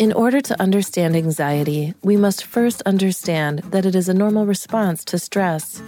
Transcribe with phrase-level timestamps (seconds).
[0.00, 5.04] In order to understand anxiety, we must first understand that it is a normal response
[5.04, 5.82] to stress.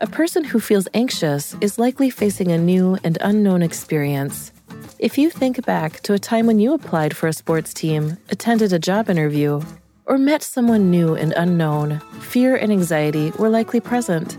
[0.00, 4.52] A person who feels anxious is likely facing a new and unknown experience.
[4.98, 8.74] If you think back to a time when you applied for a sports team, attended
[8.74, 9.62] a job interview,
[10.04, 14.36] or met someone new and unknown, fear and anxiety were likely present.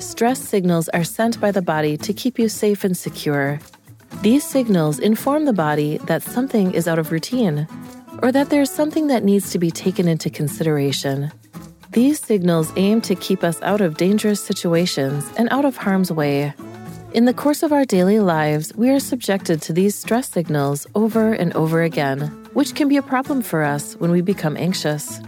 [0.00, 3.58] Stress signals are sent by the body to keep you safe and secure.
[4.20, 7.66] These signals inform the body that something is out of routine
[8.22, 11.32] or that there's something that needs to be taken into consideration.
[11.92, 16.54] These signals aim to keep us out of dangerous situations and out of harm's way.
[17.12, 21.32] In the course of our daily lives, we are subjected to these stress signals over
[21.32, 22.20] and over again,
[22.52, 25.20] which can be a problem for us when we become anxious.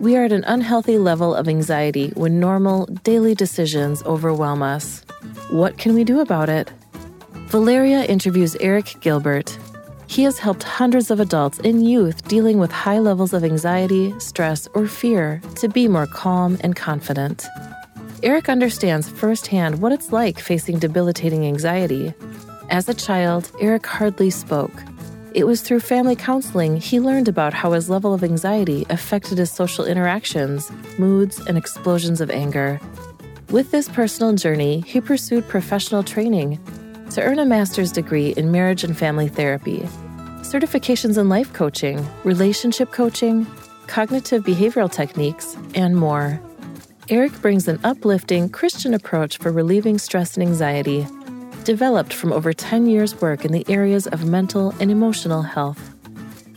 [0.00, 5.02] We are at an unhealthy level of anxiety when normal, daily decisions overwhelm us.
[5.48, 6.70] What can we do about it?
[7.48, 9.56] Valeria interviews Eric Gilbert,
[10.14, 14.68] he has helped hundreds of adults and youth dealing with high levels of anxiety, stress,
[14.72, 17.44] or fear to be more calm and confident.
[18.22, 22.14] Eric understands firsthand what it's like facing debilitating anxiety.
[22.70, 24.84] As a child, Eric hardly spoke.
[25.34, 29.50] It was through family counseling he learned about how his level of anxiety affected his
[29.50, 32.80] social interactions, moods, and explosions of anger.
[33.50, 36.60] With this personal journey, he pursued professional training
[37.10, 39.88] to earn a master's degree in marriage and family therapy
[40.54, 43.44] certifications in life coaching, relationship coaching,
[43.88, 46.40] cognitive behavioral techniques, and more.
[47.08, 51.08] Eric brings an uplifting Christian approach for relieving stress and anxiety,
[51.64, 55.92] developed from over 10 years' work in the areas of mental and emotional health.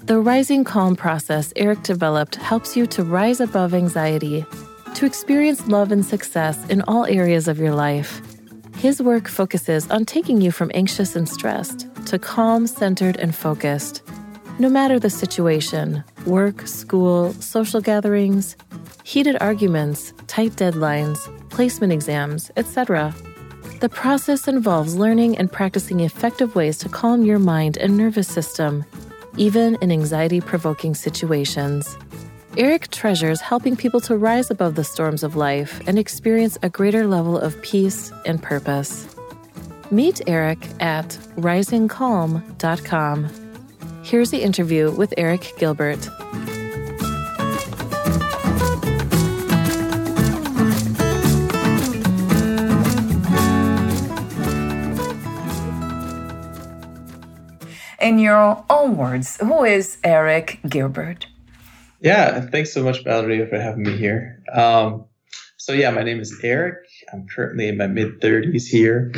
[0.04, 4.46] The Rising Calm process Eric developed helps you to rise above anxiety,
[4.94, 8.22] to experience love and success in all areas of your life.
[8.78, 14.04] His work focuses on taking you from anxious and stressed to calm, centered, and focused.
[14.60, 18.56] No matter the situation work, school, social gatherings,
[19.04, 21.18] heated arguments, tight deadlines,
[21.50, 23.16] placement exams, etc.
[23.80, 28.86] The process involves learning and practicing effective ways to calm your mind and nervous system,
[29.38, 31.98] even in anxiety provoking situations.
[32.58, 37.06] Eric treasures helping people to rise above the storms of life and experience a greater
[37.06, 39.08] level of peace and purpose.
[39.92, 43.30] Meet Eric at risingcalm.com.
[44.02, 46.10] Here's the interview with Eric Gilbert.
[58.02, 61.28] In your own words, who is Eric Gilbert?
[62.00, 64.44] Yeah, thanks so much, Valeria, for having me here.
[64.54, 65.06] Um,
[65.58, 66.88] so, yeah, my name is Eric.
[67.12, 69.14] I'm currently in my mid 30s here.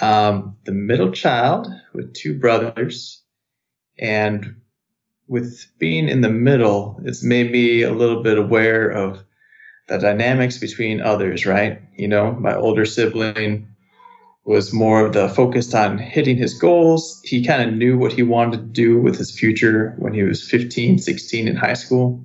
[0.00, 3.22] Um, the middle child with two brothers.
[3.98, 4.56] And
[5.28, 9.22] with being in the middle, it's made me a little bit aware of
[9.88, 11.80] the dynamics between others, right?
[11.96, 13.71] You know, my older sibling
[14.44, 17.20] was more of the focused on hitting his goals.
[17.24, 20.48] He kind of knew what he wanted to do with his future when he was
[20.48, 22.24] 15, 16 in high school,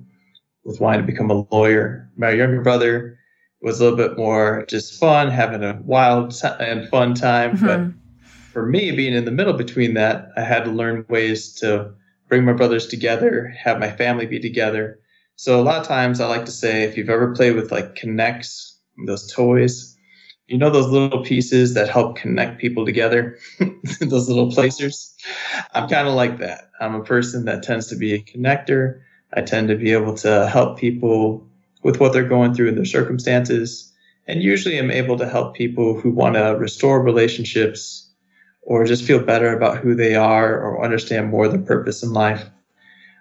[0.64, 2.10] with wanting to become a lawyer.
[2.16, 3.18] My younger brother
[3.62, 7.56] was a little bit more just fun, having a wild and fun time.
[7.56, 7.66] Mm-hmm.
[7.66, 11.92] But for me, being in the middle between that, I had to learn ways to
[12.28, 15.00] bring my brothers together, have my family be together.
[15.36, 17.94] So a lot of times I like to say, if you've ever played with like
[17.94, 18.74] K'NEX,
[19.06, 19.96] those toys,
[20.48, 23.38] you know those little pieces that help connect people together,
[24.00, 25.14] those little placers.
[25.74, 25.92] I'm mm-hmm.
[25.92, 26.70] kind of like that.
[26.80, 29.00] I'm a person that tends to be a connector.
[29.34, 31.46] I tend to be able to help people
[31.82, 33.92] with what they're going through in their circumstances.
[34.26, 38.10] And usually I'm able to help people who want to restore relationships
[38.62, 42.48] or just feel better about who they are or understand more the purpose in life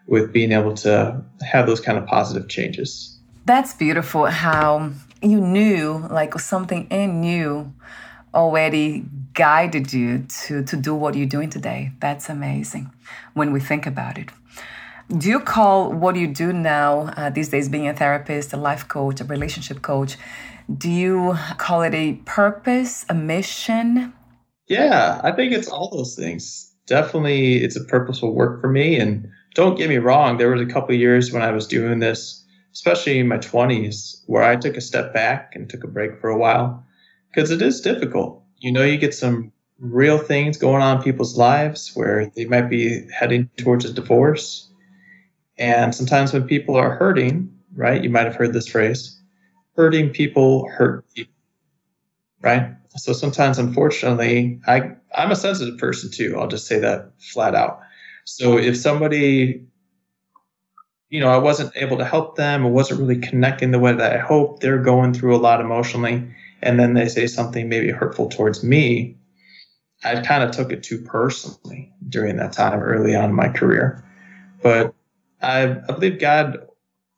[0.07, 3.17] with being able to have those kind of positive changes.
[3.45, 4.91] That's beautiful how
[5.21, 7.73] you knew, like something in you
[8.33, 11.91] already guided you to, to do what you're doing today.
[11.99, 12.91] That's amazing
[13.33, 14.29] when we think about it.
[15.15, 18.87] Do you call what you do now, uh, these days, being a therapist, a life
[18.87, 20.17] coach, a relationship coach,
[20.75, 24.11] do you call it a purpose, a mission?
[24.67, 26.73] Yeah, I think it's all those things.
[26.87, 28.99] Definitely, it's a purposeful work for me.
[28.99, 32.43] And don't get me wrong, there was a couple years when I was doing this,
[32.77, 36.29] especially in my 20s, where I took a step back and took a break for
[36.29, 36.85] a while
[37.33, 38.43] because it is difficult.
[38.59, 42.69] You know, you get some real things going on in people's lives where they might
[42.69, 44.71] be heading towards a divorce.
[45.57, 49.19] And sometimes when people are hurting, right, you might have heard this phrase
[49.75, 51.33] hurting people hurt people,
[52.41, 52.75] right?
[52.95, 56.35] So sometimes, unfortunately, I, I'm a sensitive person too.
[56.37, 57.79] I'll just say that flat out.
[58.25, 59.65] So if somebody,
[61.09, 64.13] you know, I wasn't able to help them, I wasn't really connecting the way that
[64.13, 66.27] I hoped, they're going through a lot emotionally
[66.61, 69.17] and then they say something maybe hurtful towards me,
[70.03, 74.03] I kind of took it too personally during that time early on in my career.
[74.61, 74.93] But
[75.41, 76.67] I, I believe God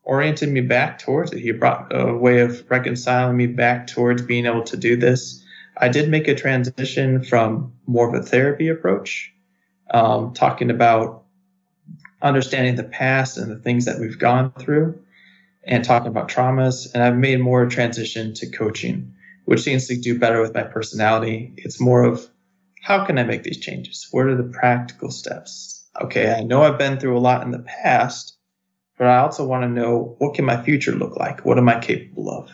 [0.03, 1.39] oriented me back towards it.
[1.39, 5.43] He brought a way of reconciling me back towards being able to do this.
[5.77, 9.31] I did make a transition from more of a therapy approach,
[9.91, 11.18] um, talking about
[12.21, 14.99] understanding the past and the things that we've gone through
[15.63, 16.87] and talking about traumas.
[16.93, 19.13] And I've made more transition to coaching
[19.49, 21.51] which seems to do better with my personality.
[21.57, 22.29] It's more of
[22.83, 24.07] how can I make these changes?
[24.11, 25.89] What are the practical steps?
[25.99, 28.37] Okay, I know I've been through a lot in the past,
[28.95, 31.45] but I also want to know what can my future look like?
[31.45, 32.51] What am I capable of?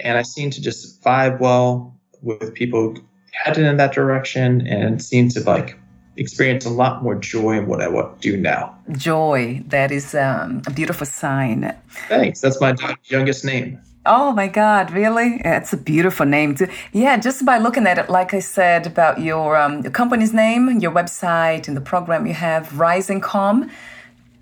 [0.00, 2.96] And I seem to just vibe well with people
[3.30, 5.78] headed in that direction and seem to like
[6.16, 7.88] experience a lot more joy in what I
[8.20, 8.76] do now.
[8.92, 11.74] Joy, that is um, a beautiful sign.
[12.08, 12.40] Thanks.
[12.40, 13.80] That's my youngest name.
[14.06, 15.40] Oh my God, really?
[15.44, 16.68] It's a beautiful name too.
[16.92, 20.78] Yeah, just by looking at it, like I said about your, um, your company's name,
[20.80, 23.70] your website, and the program you have, Rising Calm,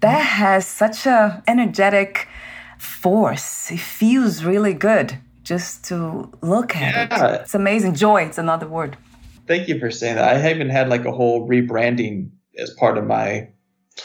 [0.00, 2.26] that has such a energetic
[2.76, 3.70] force.
[3.70, 7.34] It feels really good just to look at yeah.
[7.34, 7.40] it.
[7.42, 7.94] It's amazing.
[7.94, 8.96] Joy, it's another word.
[9.46, 10.28] Thank you for saying that.
[10.28, 13.48] I haven't had like a whole rebranding as part of my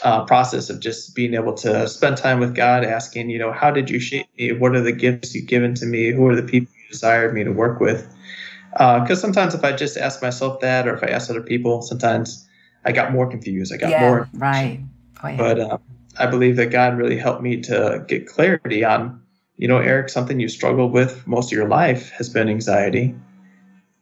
[0.02, 3.70] uh, process of just being able to spend time with God, asking, you know, how
[3.70, 4.52] did you shape me?
[4.52, 6.10] What are the gifts you've given to me?
[6.10, 8.06] Who are the people you desired me to work with?
[8.72, 11.82] Because uh, sometimes if I just ask myself that, or if I ask other people,
[11.82, 12.46] sometimes
[12.84, 13.72] I got more confused.
[13.72, 14.28] I got yeah, more.
[14.34, 14.80] Right.
[15.22, 15.36] Oh, yeah.
[15.36, 15.78] But uh,
[16.18, 19.20] I believe that God really helped me to get clarity on,
[19.56, 23.14] you know, Eric, something you struggled with most of your life has been anxiety.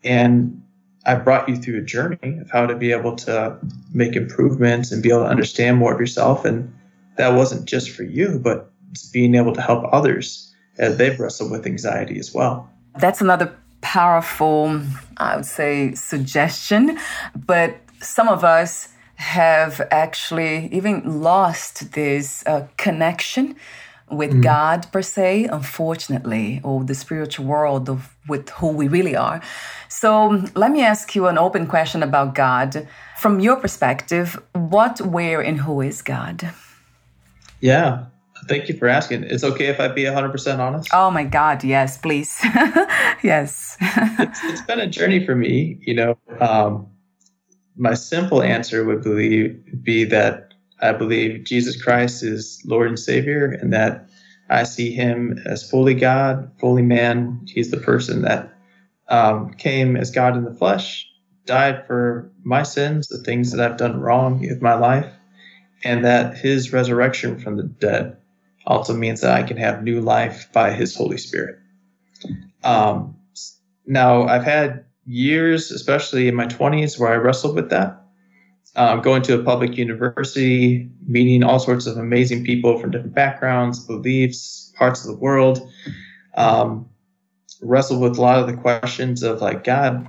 [0.05, 0.63] And
[1.07, 3.57] I brought you through a journey of how to be able to
[3.95, 6.45] make improvements and be able to understand more of yourself.
[6.45, 6.75] And
[7.17, 8.71] that wasn't just for you, but
[9.13, 12.69] being able to help others as they've wrestled with anxiety as well.
[12.99, 14.83] That's another powerful,
[15.17, 16.99] I would say, suggestion.
[17.37, 23.57] But some of us have actually even lost this uh, connection
[24.11, 24.43] with mm.
[24.43, 29.41] God per se, unfortunately, or the spiritual world of with who we really are.
[29.89, 32.89] So let me ask you an open question about God.
[33.19, 36.51] From your perspective, what, where, and who is God?
[37.61, 38.07] Yeah.
[38.49, 39.25] Thank you for asking.
[39.25, 40.91] It's okay if I be 100% honest?
[40.93, 42.39] Oh my God, yes, please.
[43.23, 43.77] yes.
[43.81, 45.79] it's, it's been a journey for me.
[45.81, 46.87] You know, um,
[47.77, 53.47] my simple answer would be, be that I believe Jesus Christ is Lord and Savior,
[53.47, 54.09] and that
[54.49, 57.47] I see him as fully God, fully man.
[57.47, 58.53] He's the person that
[59.09, 61.07] um, came as God in the flesh,
[61.47, 65.11] died for my sins, the things that I've done wrong in my life,
[65.83, 68.17] and that his resurrection from the dead
[68.67, 71.57] also means that I can have new life by his Holy Spirit.
[72.65, 73.17] Um,
[73.87, 78.06] now, I've had years, especially in my 20s, where I wrestled with that
[78.77, 83.81] um, going to a public university, meeting all sorts of amazing people from different backgrounds,
[83.81, 85.69] beliefs, parts of the world.
[86.35, 86.89] Um,
[87.63, 90.07] wrestled with a lot of the questions of like, God,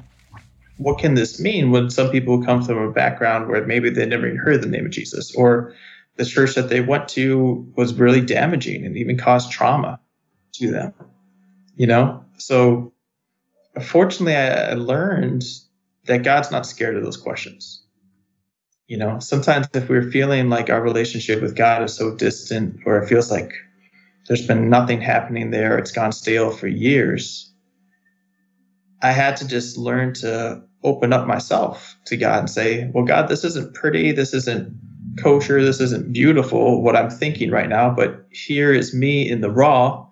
[0.77, 4.27] what can this mean when some people come from a background where maybe they never
[4.27, 5.73] even heard the name of Jesus or
[6.17, 9.99] the church that they went to was really damaging and even caused trauma
[10.53, 10.93] to them,
[11.77, 12.23] you know?
[12.37, 12.91] So
[13.81, 15.45] fortunately, I, I learned
[16.05, 17.86] that God's not scared of those questions
[18.87, 22.97] you know sometimes if we're feeling like our relationship with god is so distant or
[22.97, 23.51] it feels like
[24.27, 27.51] there's been nothing happening there it's gone stale for years
[29.01, 33.27] i had to just learn to open up myself to god and say well god
[33.27, 34.73] this isn't pretty this isn't
[35.21, 39.51] kosher this isn't beautiful what i'm thinking right now but here is me in the
[39.51, 40.07] raw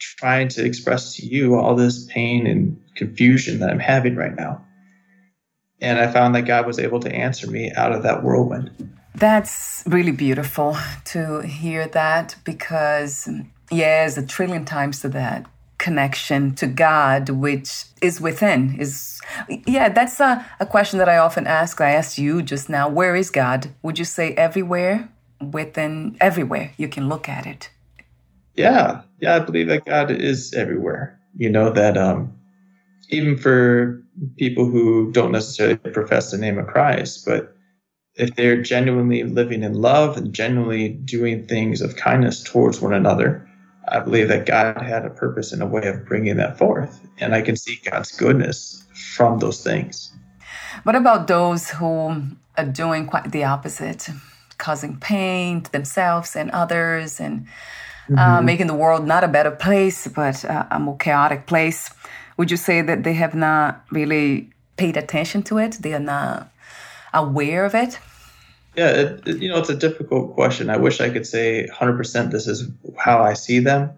[0.00, 4.64] trying to express to you all this pain and confusion that I'm having right now.
[5.80, 8.70] And I found that God was able to answer me out of that whirlwind.
[9.14, 13.28] That's really beautiful to hear that because,
[13.70, 15.46] yes, a trillion times to that
[15.80, 18.78] connection to God, which is within.
[18.78, 19.20] Is
[19.66, 21.80] yeah, that's a, a question that I often ask.
[21.80, 23.70] I asked you just now, where is God?
[23.82, 25.08] Would you say everywhere?
[25.40, 27.70] Within everywhere, you can look at it.
[28.54, 31.18] Yeah, yeah, I believe that God is everywhere.
[31.34, 32.38] You know that um,
[33.08, 34.02] even for
[34.36, 37.54] people who don't necessarily profess the name of Christ, but
[38.14, 43.48] if they're genuinely living in love and genuinely doing things of kindness towards one another,
[43.88, 47.00] I believe that God had a purpose and a way of bringing that forth.
[47.18, 48.84] And I can see God's goodness
[49.16, 50.12] from those things.
[50.82, 52.14] What about those who
[52.56, 54.08] are doing quite the opposite,
[54.58, 57.46] causing pain to themselves and others, and
[58.10, 58.18] uh, mm-hmm.
[58.18, 61.90] uh, making the world not a better place, but uh, a more chaotic place?
[62.40, 65.72] Would you say that they have not really paid attention to it?
[65.72, 66.50] They are not
[67.12, 67.98] aware of it?
[68.74, 70.70] Yeah, it, it, you know, it's a difficult question.
[70.70, 72.66] I wish I could say 100% this is
[72.96, 73.90] how I see them.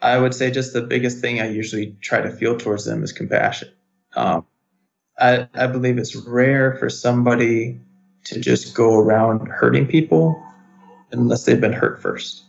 [0.00, 3.10] I would say just the biggest thing I usually try to feel towards them is
[3.10, 3.70] compassion.
[4.14, 4.46] Um,
[5.18, 7.80] I, I believe it's rare for somebody
[8.26, 10.40] to just go around hurting people
[11.10, 12.44] unless they've been hurt first.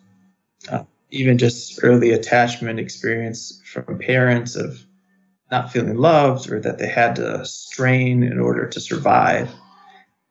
[0.72, 4.86] Uh, even just early attachment experience from parents of
[5.52, 9.52] not feeling loved or that they had to strain in order to survive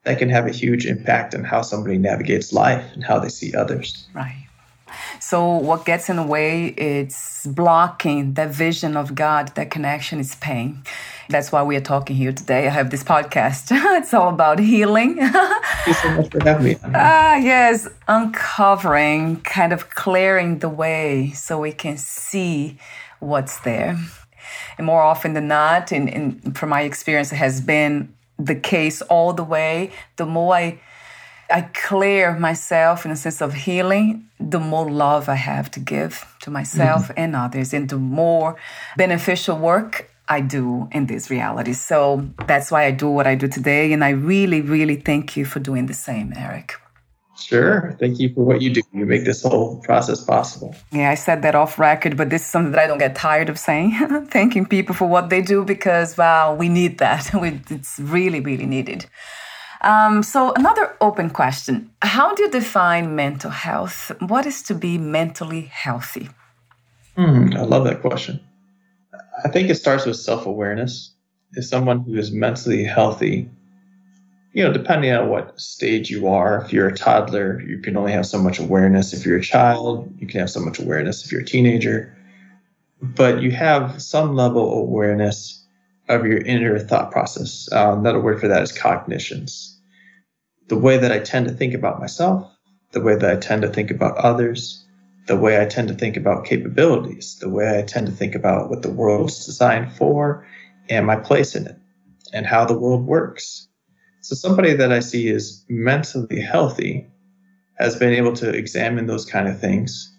[0.05, 3.55] that can have a huge impact on how somebody navigates life and how they see
[3.55, 4.07] others.
[4.15, 4.47] Right.
[5.21, 10.35] So what gets in the way it's blocking that vision of God, that connection is
[10.37, 10.83] pain.
[11.29, 12.67] That's why we are talking here today.
[12.67, 13.69] I have this podcast.
[13.99, 15.17] it's all about healing.
[15.17, 16.77] Thank you so much for having me.
[16.95, 22.79] Ah, yes, uncovering, kind of clearing the way so we can see
[23.21, 23.97] what's there.
[24.79, 29.03] And more often than not, in, in from my experience, it has been the case
[29.03, 30.81] all the way, the more I
[31.53, 36.25] I clear myself in a sense of healing, the more love I have to give
[36.43, 37.19] to myself mm-hmm.
[37.23, 38.57] and others, and the more
[38.97, 41.73] beneficial work I do in this reality.
[41.73, 43.93] So that's why I do what I do today.
[43.93, 46.80] And I really, really thank you for doing the same, Eric.
[47.43, 47.97] Sure.
[47.99, 48.83] Thank you for what you do.
[48.93, 50.75] You make this whole process possible.
[50.93, 53.49] Yeah, I said that off record, but this is something that I don't get tired
[53.49, 53.93] of saying.
[54.31, 57.31] Thanking people for what they do because, wow, we need that.
[57.71, 59.07] it's really, really needed.
[59.83, 64.13] Um, so, another open question How do you define mental health?
[64.21, 66.29] What is to be mentally healthy?
[67.17, 68.41] Mm, I love that question.
[69.45, 71.13] I think it starts with self awareness.
[71.55, 73.49] Is someone who is mentally healthy
[74.53, 78.13] you know, depending on what stage you are, if you're a toddler, you can only
[78.13, 79.13] have so much awareness.
[79.13, 82.17] If you're a child, you can have so much awareness if you're a teenager.
[83.01, 85.65] But you have some level of awareness
[86.09, 87.69] of your inner thought process.
[87.71, 89.81] Uh, another word for that is cognitions.
[90.67, 92.51] The way that I tend to think about myself,
[92.91, 94.85] the way that I tend to think about others,
[95.27, 98.69] the way I tend to think about capabilities, the way I tend to think about
[98.69, 100.45] what the world's designed for
[100.89, 101.77] and my place in it,
[102.33, 103.69] and how the world works
[104.21, 107.07] so somebody that I see is mentally healthy
[107.79, 110.15] has been able to examine those kind of things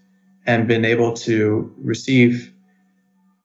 [0.46, 2.52] and been able to receive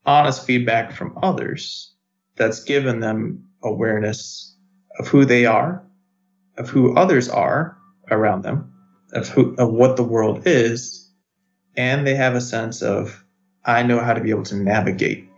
[0.07, 1.95] honest feedback from others
[2.37, 4.57] that's given them awareness
[4.99, 5.85] of who they are,
[6.57, 7.77] of who others are
[8.11, 8.73] around them,
[9.13, 11.11] of who of what the world is,
[11.77, 13.23] and they have a sense of
[13.65, 15.29] I know how to be able to navigate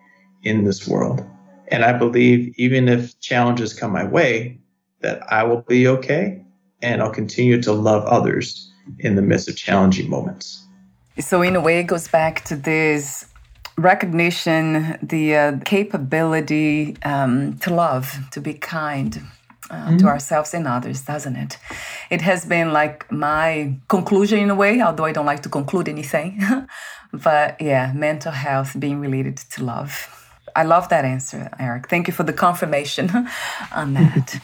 [0.43, 1.25] in this world.
[1.69, 4.61] And I believe even if challenges come my way,
[5.01, 6.43] that I will be okay
[6.83, 10.67] and I'll continue to love others in the midst of challenging moments.
[11.19, 13.27] So, in a way, it goes back to this
[13.77, 19.21] recognition, the uh, capability um, to love, to be kind.
[19.71, 19.97] Uh, mm-hmm.
[19.99, 21.59] To ourselves and others, doesn't it?
[22.09, 25.91] It has been like my conclusion in a way, although I don't like to conclude
[25.91, 26.41] anything.
[27.13, 30.18] but yeah, mental health being related to love.
[30.55, 31.89] I love that answer, Eric.
[31.89, 33.11] Thank you for the confirmation
[33.75, 34.41] on that.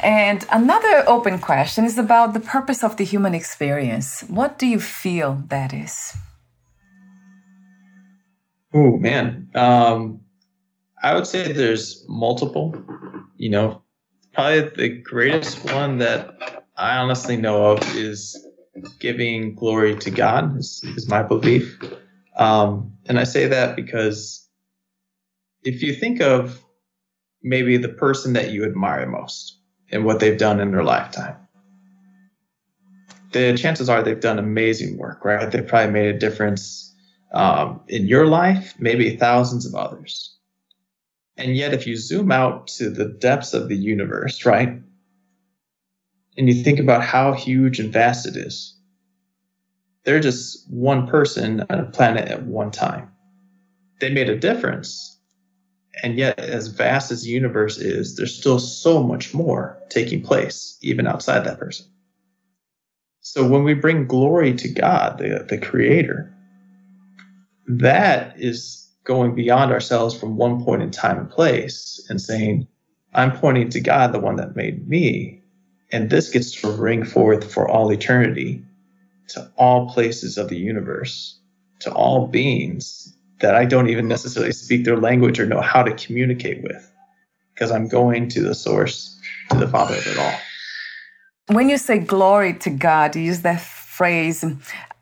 [0.00, 4.22] and another open question is about the purpose of the human experience.
[4.28, 6.14] What do you feel that is?
[8.74, 9.48] Oh, man.
[9.54, 10.20] Um,
[11.02, 12.74] I would say there's multiple.
[13.36, 13.82] You know,
[14.32, 18.36] probably the greatest one that I honestly know of is
[18.98, 21.78] giving glory to God, is, is my belief.
[22.36, 24.47] Um, and I say that because
[25.62, 26.62] if you think of
[27.42, 29.58] maybe the person that you admire most
[29.90, 31.36] and what they've done in their lifetime,
[33.32, 35.50] the chances are they've done amazing work, right?
[35.50, 36.94] They've probably made a difference
[37.32, 40.34] um, in your life, maybe thousands of others.
[41.36, 44.80] And yet, if you zoom out to the depths of the universe, right,
[46.36, 48.76] and you think about how huge and vast it is,
[50.04, 53.12] they're just one person on a planet at one time.
[54.00, 55.17] They made a difference.
[56.02, 60.78] And yet, as vast as the universe is, there's still so much more taking place,
[60.80, 61.86] even outside that person.
[63.20, 66.32] So when we bring glory to God, the, the Creator,
[67.66, 72.66] that is going beyond ourselves from one point in time and place and saying,
[73.14, 75.42] I'm pointing to God, the one that made me.
[75.90, 78.62] And this gets to ring forth for all eternity
[79.28, 81.38] to all places of the universe,
[81.80, 85.92] to all beings that I don't even necessarily speak their language or know how to
[85.94, 86.90] communicate with,
[87.54, 90.34] because I'm going to the source, to the Father of it all.
[91.48, 94.44] When you say glory to God, you use that phrase.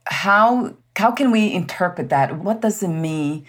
[0.06, 2.38] How how can we interpret that?
[2.38, 3.46] What does it mean?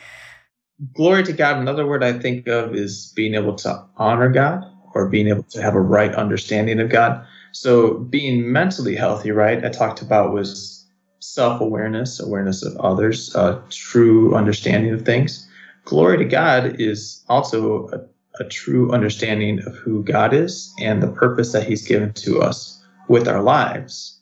[0.93, 1.57] Glory to God.
[1.57, 4.63] Another word I think of is being able to honor God
[4.93, 7.25] or being able to have a right understanding of God.
[7.51, 9.63] So being mentally healthy, right?
[9.63, 10.76] I talked about was
[11.19, 15.47] self-awareness, awareness of others, uh, true understanding of things.
[15.85, 21.11] Glory to God is also a, a true understanding of who God is and the
[21.11, 24.19] purpose that He's given to us with our lives,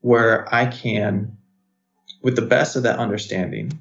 [0.00, 1.36] where I can,
[2.22, 3.80] with the best of that understanding,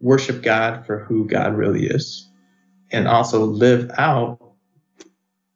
[0.00, 2.28] worship God for who God really is,
[2.90, 4.40] and also live out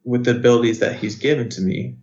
[0.04, 1.96] with the abilities that He's given to me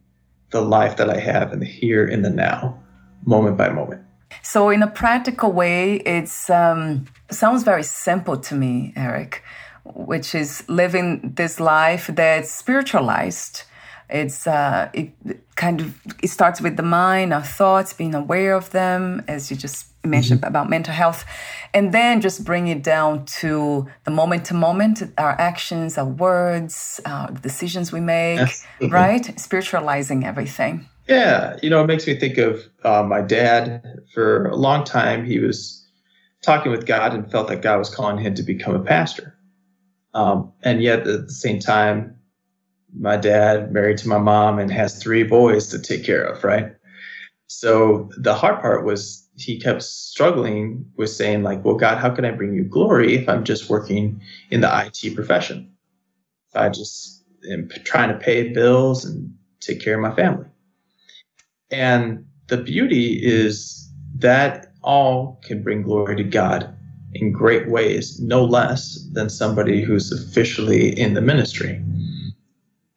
[0.51, 2.82] the life that I have in the here in the now,
[3.25, 4.04] moment by moment.
[4.41, 9.44] So, in a practical way, it um, sounds very simple to me, Eric,
[9.84, 13.63] which is living this life that's spiritualized.
[14.10, 15.13] It's uh, it
[15.55, 19.58] kind of it starts with the mind, our thoughts, being aware of them, as you
[19.58, 20.50] just mentioned mm-hmm.
[20.50, 21.25] about mental health,
[21.74, 27.01] and then just bring it down to the moment to moment, our actions, our words,
[27.05, 28.90] our decisions we make, Absolutely.
[28.90, 29.40] right?
[29.40, 30.88] Spiritualizing everything.
[31.07, 33.83] Yeah, you know, it makes me think of uh, my dad.
[34.13, 35.85] For a long time, he was
[36.41, 39.37] talking with God and felt that God was calling him to become a pastor.
[40.13, 42.15] Um, and yet, at the same time,
[42.98, 46.74] my dad married to my mom and has three boys to take care of, right?
[47.48, 52.25] So the hard part was he kept struggling with saying like well god how can
[52.25, 55.70] i bring you glory if i'm just working in the it profession
[56.50, 60.48] if i just am trying to pay bills and take care of my family
[61.72, 66.74] and the beauty is that all can bring glory to god
[67.14, 71.82] in great ways no less than somebody who's officially in the ministry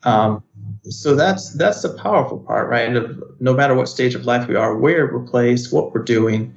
[0.04, 0.42] um,
[0.84, 2.94] so that's that's the powerful part, right?
[2.94, 6.54] Of no matter what stage of life we are, where we're placed, what we're doing,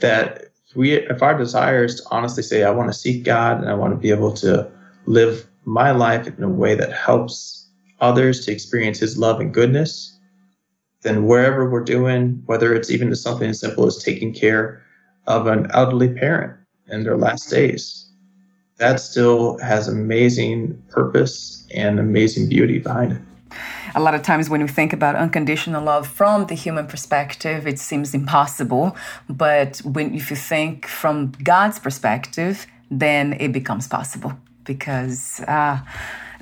[0.00, 3.58] that if we if our desire is to honestly say, I want to seek God
[3.58, 4.70] and I want to be able to
[5.06, 7.68] live my life in a way that helps
[8.00, 10.17] others to experience his love and goodness,
[11.02, 14.82] then wherever we're doing, whether it's even something as simple as taking care
[15.26, 16.58] of an elderly parent
[16.88, 18.10] in their last days,
[18.78, 23.18] that still has amazing purpose and amazing beauty behind it.
[23.94, 27.78] A lot of times when we think about unconditional love from the human perspective, it
[27.78, 28.96] seems impossible.
[29.28, 34.32] But when if you think from God's perspective, then it becomes possible.
[34.64, 35.80] Because uh,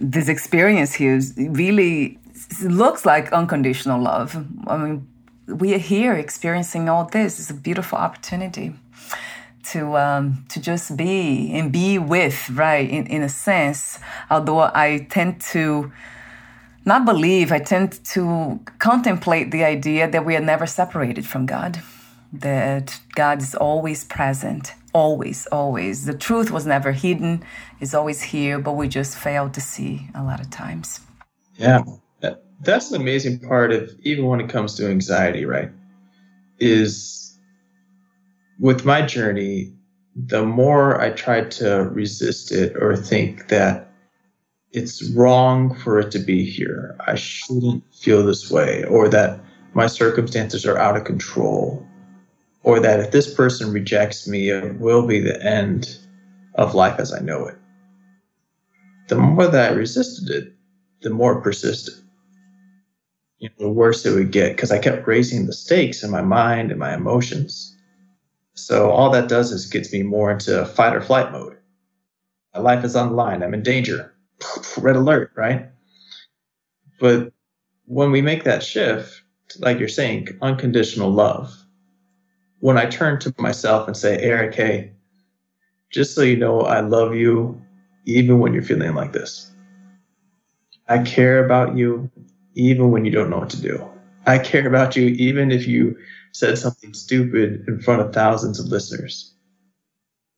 [0.00, 2.18] this experience here really
[2.62, 4.36] looks like unconditional love.
[4.66, 5.08] I mean,
[5.46, 7.38] we are here experiencing all this.
[7.38, 8.74] It's a beautiful opportunity
[9.72, 12.88] to um, to just be and be with, right?
[12.88, 13.98] In in a sense,
[14.30, 15.92] although I tend to
[16.84, 21.82] not believe, I tend to contemplate the idea that we are never separated from God,
[22.32, 26.04] that God is always present, always, always.
[26.06, 27.42] The truth was never hidden,
[27.80, 31.00] is always here, but we just fail to see a lot of times.
[31.56, 31.82] Yeah,
[32.60, 35.70] that's the amazing part of even when it comes to anxiety, right?
[36.58, 37.38] Is
[38.58, 39.72] with my journey,
[40.14, 43.90] the more I tried to resist it or think that
[44.72, 46.96] it's wrong for it to be here.
[47.06, 49.40] I shouldn't feel this way, or that
[49.74, 51.86] my circumstances are out of control,
[52.62, 55.98] or that if this person rejects me, it will be the end
[56.54, 57.56] of life as I know it.
[59.08, 60.52] The more that I resisted it,
[61.02, 61.94] the more it persisted.
[63.46, 66.22] You know, the worse it would get because I kept raising the stakes in my
[66.22, 67.76] mind and my emotions.
[68.54, 71.56] So all that does is gets me more into fight or flight mode.
[72.54, 73.42] My life is on the line.
[73.44, 74.12] I'm in danger
[74.78, 75.66] red alert, right?
[76.98, 77.32] But
[77.84, 79.22] when we make that shift,
[79.60, 81.54] like you're saying, unconditional love,
[82.58, 84.92] when I turn to myself and say, Eric, hey,
[85.90, 87.62] just so you know, I love you
[88.06, 89.52] even when you're feeling like this.
[90.88, 92.10] I care about you
[92.56, 93.88] even when you don't know what to do.
[94.26, 95.96] I care about you even if you
[96.32, 99.32] said something stupid in front of thousands of listeners.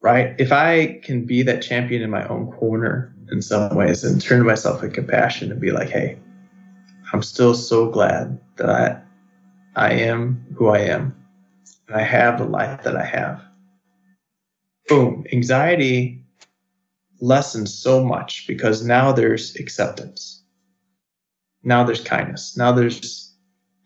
[0.00, 0.35] Right?
[0.38, 4.38] If I can be that champion in my own corner in some ways and turn
[4.40, 6.18] to myself with compassion and be like, hey,
[7.12, 9.00] I'm still so glad that I
[9.74, 11.14] I am who I am
[11.87, 13.42] and I have the life that I have.
[14.88, 15.24] Boom.
[15.33, 16.24] Anxiety
[17.20, 20.38] lessens so much because now there's acceptance.
[21.62, 22.57] Now there's kindness.
[22.57, 23.35] Now there's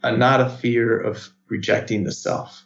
[0.03, 2.65] a, not a fear of rejecting the self,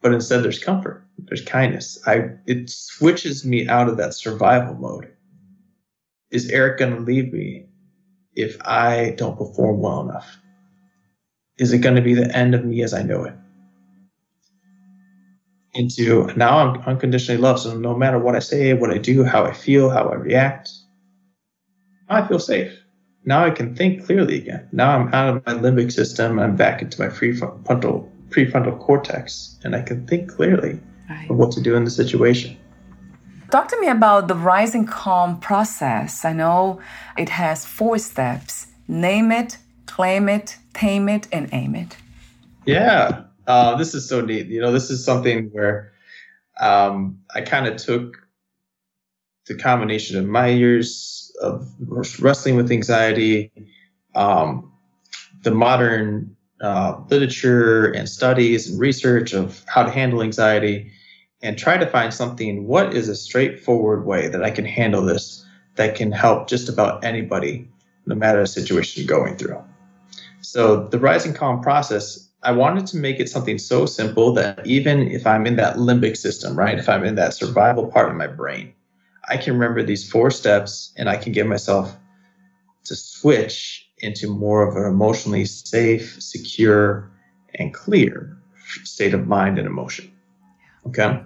[0.00, 1.06] but instead there's comfort.
[1.18, 1.98] There's kindness.
[2.06, 5.12] I it switches me out of that survival mode.
[6.30, 7.66] Is Eric going to leave me
[8.34, 10.38] if I don't perform well enough?
[11.58, 13.34] Is it going to be the end of me as I know it?
[15.74, 17.60] Into now I'm unconditionally loved.
[17.60, 20.70] So no matter what I say, what I do, how I feel, how I react,
[22.08, 22.81] I feel safe.
[23.24, 24.68] Now I can think clearly again.
[24.72, 26.38] Now I'm out of my limbic system.
[26.38, 31.30] I'm back into my prefrontal prefrontal cortex, and I can think clearly right.
[31.30, 32.56] of what to do in the situation.
[33.50, 36.24] Talk to me about the rising calm process.
[36.24, 36.80] I know
[37.18, 41.96] it has four steps name it, claim it, tame it, and aim it.
[42.66, 44.46] Yeah, uh, this is so neat.
[44.46, 45.92] You know, this is something where
[46.60, 48.16] um, I kind of took
[49.46, 51.68] the combination of my years of
[52.20, 53.52] wrestling with anxiety,
[54.14, 54.72] um,
[55.42, 60.92] the modern uh, literature and studies and research of how to handle anxiety,
[61.42, 65.44] and try to find something what is a straightforward way that I can handle this
[65.74, 67.68] that can help just about anybody,
[68.06, 69.62] no matter the situation you're going through.
[70.40, 75.08] So, the rising calm process, I wanted to make it something so simple that even
[75.08, 78.26] if I'm in that limbic system, right, if I'm in that survival part of my
[78.26, 78.72] brain,
[79.32, 81.96] I can remember these four steps and I can get myself
[82.84, 87.10] to switch into more of an emotionally safe, secure,
[87.54, 88.36] and clear
[88.84, 90.12] state of mind and emotion.
[90.86, 91.22] Okay.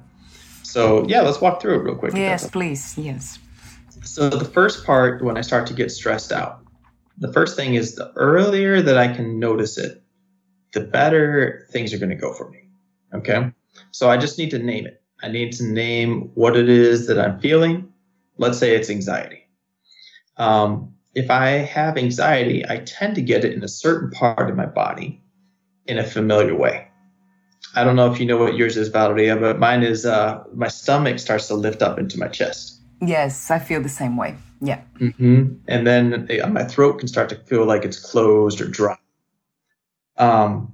[0.62, 2.14] So yeah, let's walk through it real quick.
[2.14, 2.97] Yes, please.
[2.97, 3.40] Yes.
[4.05, 6.61] So the first part, when I start to get stressed out,
[7.19, 10.01] the first thing is the earlier that I can notice it,
[10.75, 12.69] the better things are going to go for me.
[13.14, 13.51] Okay.
[13.90, 15.03] So I just need to name it.
[15.25, 17.92] I need to name what it is that I'm feeling.
[18.38, 19.46] Let's say it's anxiety.
[20.37, 24.57] Um, if I have anxiety, I tend to get it in a certain part of
[24.57, 25.22] my body
[25.87, 26.88] in a familiar way.
[27.75, 30.68] I don't know if you know what yours is, Valeria, but mine is uh, my
[30.68, 32.81] stomach starts to lift up into my chest.
[33.01, 34.37] Yes, I feel the same way.
[34.61, 34.81] Yeah.
[34.99, 35.55] Mm-hmm.
[35.68, 38.96] And then my throat can start to feel like it's closed or dry.
[40.16, 40.72] Um,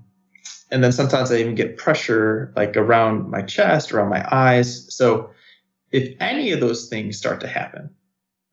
[0.71, 4.93] and then sometimes I even get pressure like around my chest, around my eyes.
[4.95, 5.31] So
[5.93, 7.91] if any of those things start to happen,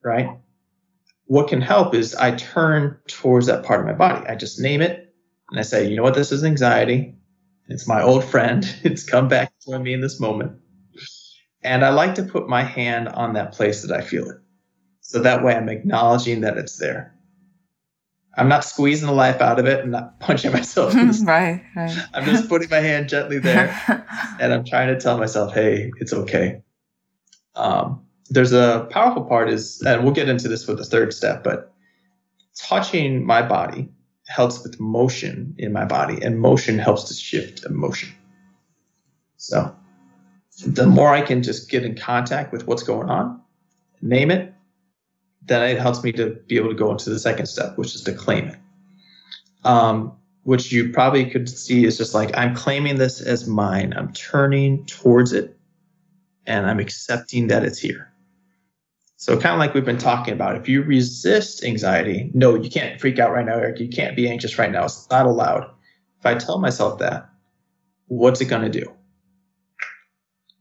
[0.03, 0.29] right,
[1.25, 4.25] what can help is I turn towards that part of my body.
[4.27, 5.13] I just name it
[5.51, 7.15] and I say, you know what, this is anxiety.
[7.67, 8.65] It's my old friend.
[8.83, 10.53] It's come back to me in this moment.
[11.61, 14.37] And I like to put my hand on that place that I feel it.
[15.01, 17.15] So that way I'm acknowledging that it's there.
[18.35, 19.81] I'm not squeezing the life out of it.
[19.83, 20.93] I'm not punching myself.
[21.23, 21.97] right, right.
[22.13, 23.69] I'm just putting my hand gently there.
[24.39, 26.63] and I'm trying to tell myself, hey, it's okay.
[27.59, 31.43] Um, there's a powerful part is, and we'll get into this with the third step,
[31.43, 31.73] but
[32.55, 33.89] touching my body
[34.27, 38.09] helps with motion in my body, and motion helps to shift emotion.
[39.37, 39.75] So
[40.65, 43.41] the more I can just get in contact with what's going on,
[44.01, 44.53] name it,
[45.41, 48.03] then it helps me to be able to go into the second step, which is
[48.03, 48.57] to claim it.
[49.65, 53.93] Um, which you probably could see is just like I'm claiming this as mine.
[53.95, 55.58] I'm turning towards it
[56.49, 58.11] and I'm accepting that it's here.
[59.17, 62.99] So, kind of like we've been talking about, if you resist anxiety, no, you can't
[62.99, 63.79] freak out right now, Eric.
[63.79, 64.85] You can't be anxious right now.
[64.85, 65.69] It's not allowed.
[66.19, 67.29] If I tell myself that,
[68.07, 68.91] what's it going to do?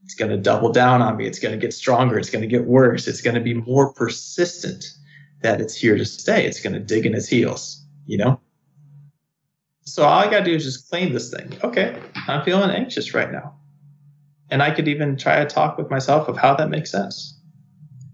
[0.03, 1.25] It's going to double down on me.
[1.25, 2.19] It's going to get stronger.
[2.19, 3.07] It's going to get worse.
[3.07, 4.85] It's going to be more persistent
[5.41, 6.45] that it's here to stay.
[6.45, 8.39] It's going to dig in its heels, you know?
[9.83, 11.57] So all I got to do is just claim this thing.
[11.63, 13.58] Okay, I'm feeling anxious right now.
[14.51, 17.39] And I could even try to talk with myself of how that makes sense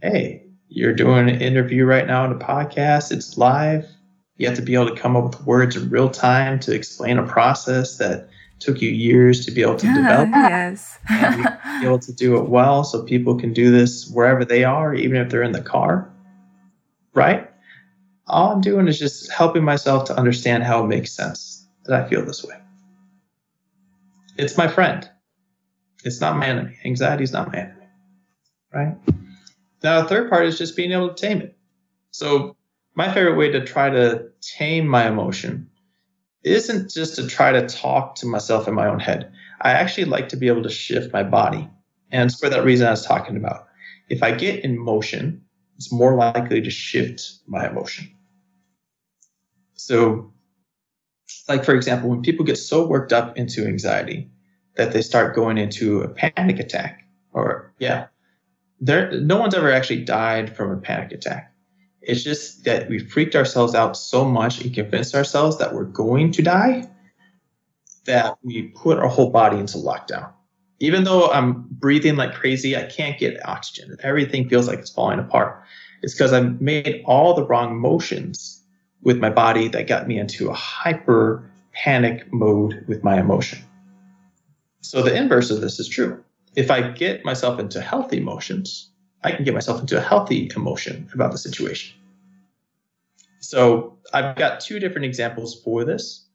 [0.01, 3.87] hey, you're doing an interview right now on a podcast, it's live.
[4.37, 7.17] You have to be able to come up with words in real time to explain
[7.17, 10.29] a process that took you years to be able to develop.
[10.29, 10.99] yes.
[11.09, 11.43] and
[11.79, 15.17] be able to do it well so people can do this wherever they are, even
[15.17, 16.11] if they're in the car.
[17.13, 17.49] Right?
[18.27, 22.09] All I'm doing is just helping myself to understand how it makes sense that I
[22.09, 22.55] feel this way.
[24.37, 25.09] It's my friend.
[26.05, 26.77] It's not my enemy.
[26.85, 27.87] Anxiety is not my enemy.
[28.71, 28.95] right?
[29.83, 31.57] Now, the third part is just being able to tame it.
[32.11, 32.55] So,
[32.93, 35.69] my favorite way to try to tame my emotion
[36.43, 39.31] isn't just to try to talk to myself in my own head.
[39.59, 41.67] I actually like to be able to shift my body.
[42.11, 43.67] And it's for that reason I was talking about.
[44.07, 45.43] If I get in motion,
[45.75, 48.11] it's more likely to shift my emotion.
[49.73, 50.31] So,
[51.49, 54.29] like for example, when people get so worked up into anxiety
[54.75, 58.07] that they start going into a panic attack, or yeah,
[58.79, 61.51] there no one's ever actually died from a panic attack.
[62.01, 66.31] It's just that we freaked ourselves out so much and convinced ourselves that we're going
[66.33, 66.87] to die
[68.05, 70.31] that we put our whole body into lockdown.
[70.79, 73.95] Even though I'm breathing like crazy, I can't get oxygen.
[74.03, 75.63] Everything feels like it's falling apart.
[76.01, 78.61] It's because I made all the wrong motions
[79.01, 83.59] with my body that got me into a hyper panic mode with my emotion.
[84.85, 86.23] So the inverse of this is true.
[86.55, 88.91] If I get myself into healthy emotions,
[89.23, 91.95] I can get myself into a healthy emotion about the situation.
[93.39, 96.25] So I've got two different examples for this.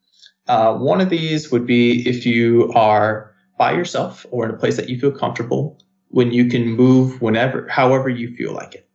[0.47, 4.75] Uh, one of these would be if you are by yourself or in a place
[4.75, 8.87] that you feel comfortable when you can move whenever, however you feel like it.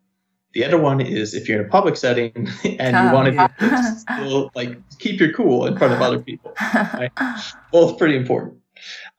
[0.52, 2.32] The other one is if you're in a public setting
[2.78, 6.54] and you want to still like keep your cool in front of other people.
[6.74, 7.10] Right?
[7.72, 8.58] Both pretty important.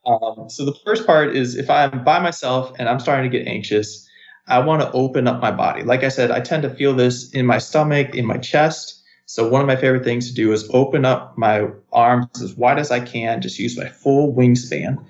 [0.08, 3.48] Um, so the first part is if I'm by myself and I'm starting to get
[3.48, 4.08] anxious,
[4.48, 5.84] I want to open up my body.
[5.84, 9.04] Like I said, I tend to feel this in my stomach, in my chest.
[9.26, 12.80] So one of my favorite things to do is open up my arms as wide
[12.80, 15.04] as I can, just use my full wingspan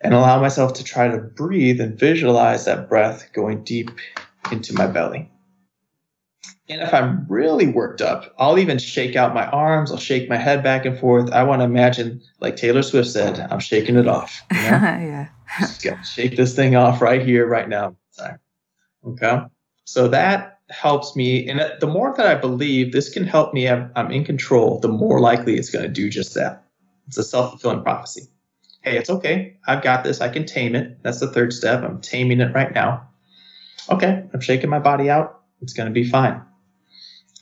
[0.00, 3.90] and allow myself to try to breathe and visualize that breath going deep
[4.52, 5.28] into my belly.
[6.70, 10.36] And if I'm really worked up, I'll even shake out my arms, I'll shake my
[10.36, 11.32] head back and forth.
[11.32, 14.42] I want to imagine, like Taylor Swift said, I'm shaking it off.
[14.50, 14.62] You know?
[14.70, 15.28] yeah.
[15.60, 17.96] Just gotta shake this thing off right here, right now.
[19.04, 19.40] Okay.
[19.84, 21.48] So that helps me.
[21.48, 24.88] And the more that I believe this can help me, have, I'm in control, the
[24.88, 26.64] more likely it's going to do just that.
[27.06, 28.28] It's a self fulfilling prophecy.
[28.82, 29.56] Hey, it's okay.
[29.66, 30.20] I've got this.
[30.20, 31.02] I can tame it.
[31.02, 31.82] That's the third step.
[31.82, 33.08] I'm taming it right now.
[33.90, 34.24] Okay.
[34.32, 35.40] I'm shaking my body out.
[35.60, 36.42] It's going to be fine.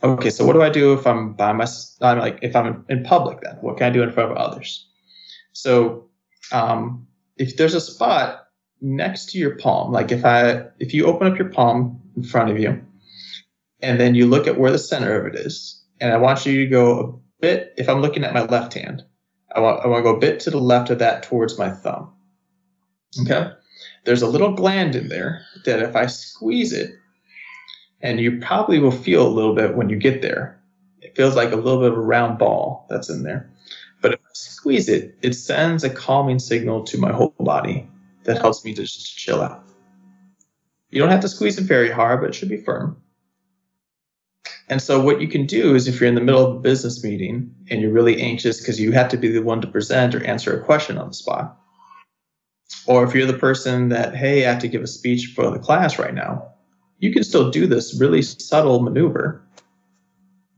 [0.03, 0.31] Okay.
[0.31, 1.97] So what do I do if I'm by myself?
[2.03, 3.57] I'm like, if I'm in public then?
[3.61, 4.87] What can I do in front of others?
[5.53, 6.09] So
[6.53, 7.07] um,
[7.37, 8.47] if there's a spot
[8.81, 12.51] next to your palm, like if I if you open up your palm in front
[12.51, 12.83] of you,
[13.81, 16.59] and then you look at where the center of it is, and I want you
[16.59, 17.75] to go a bit.
[17.77, 19.03] If I'm looking at my left hand,
[19.55, 21.71] I want I want to go a bit to the left of that towards my
[21.71, 22.13] thumb.
[23.23, 23.51] Okay,
[24.05, 26.91] there's a little gland in there that if I squeeze it,
[28.01, 30.61] and you probably will feel a little bit when you get there.
[31.01, 33.51] It feels like a little bit of a round ball that's in there.
[34.03, 37.89] But if I squeeze it, it sends a calming signal to my whole body
[38.25, 39.63] that helps me to just chill out.
[40.91, 43.03] You don't have to squeeze it very hard, but it should be firm.
[44.69, 47.05] And so, what you can do is if you're in the middle of a business
[47.05, 50.25] meeting and you're really anxious because you have to be the one to present or
[50.25, 51.57] answer a question on the spot,
[52.87, 55.59] or if you're the person that, hey, I have to give a speech for the
[55.59, 56.53] class right now,
[56.99, 59.43] you can still do this really subtle maneuver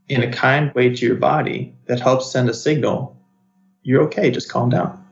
[0.07, 3.15] in a kind way to your body that helps send a signal
[3.83, 5.03] you're okay, just calm down.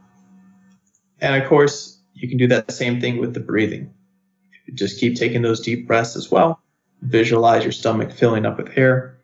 [1.19, 3.93] And of course, you can do that same thing with the breathing.
[4.73, 6.61] Just keep taking those deep breaths as well.
[7.01, 9.17] Visualize your stomach filling up with air.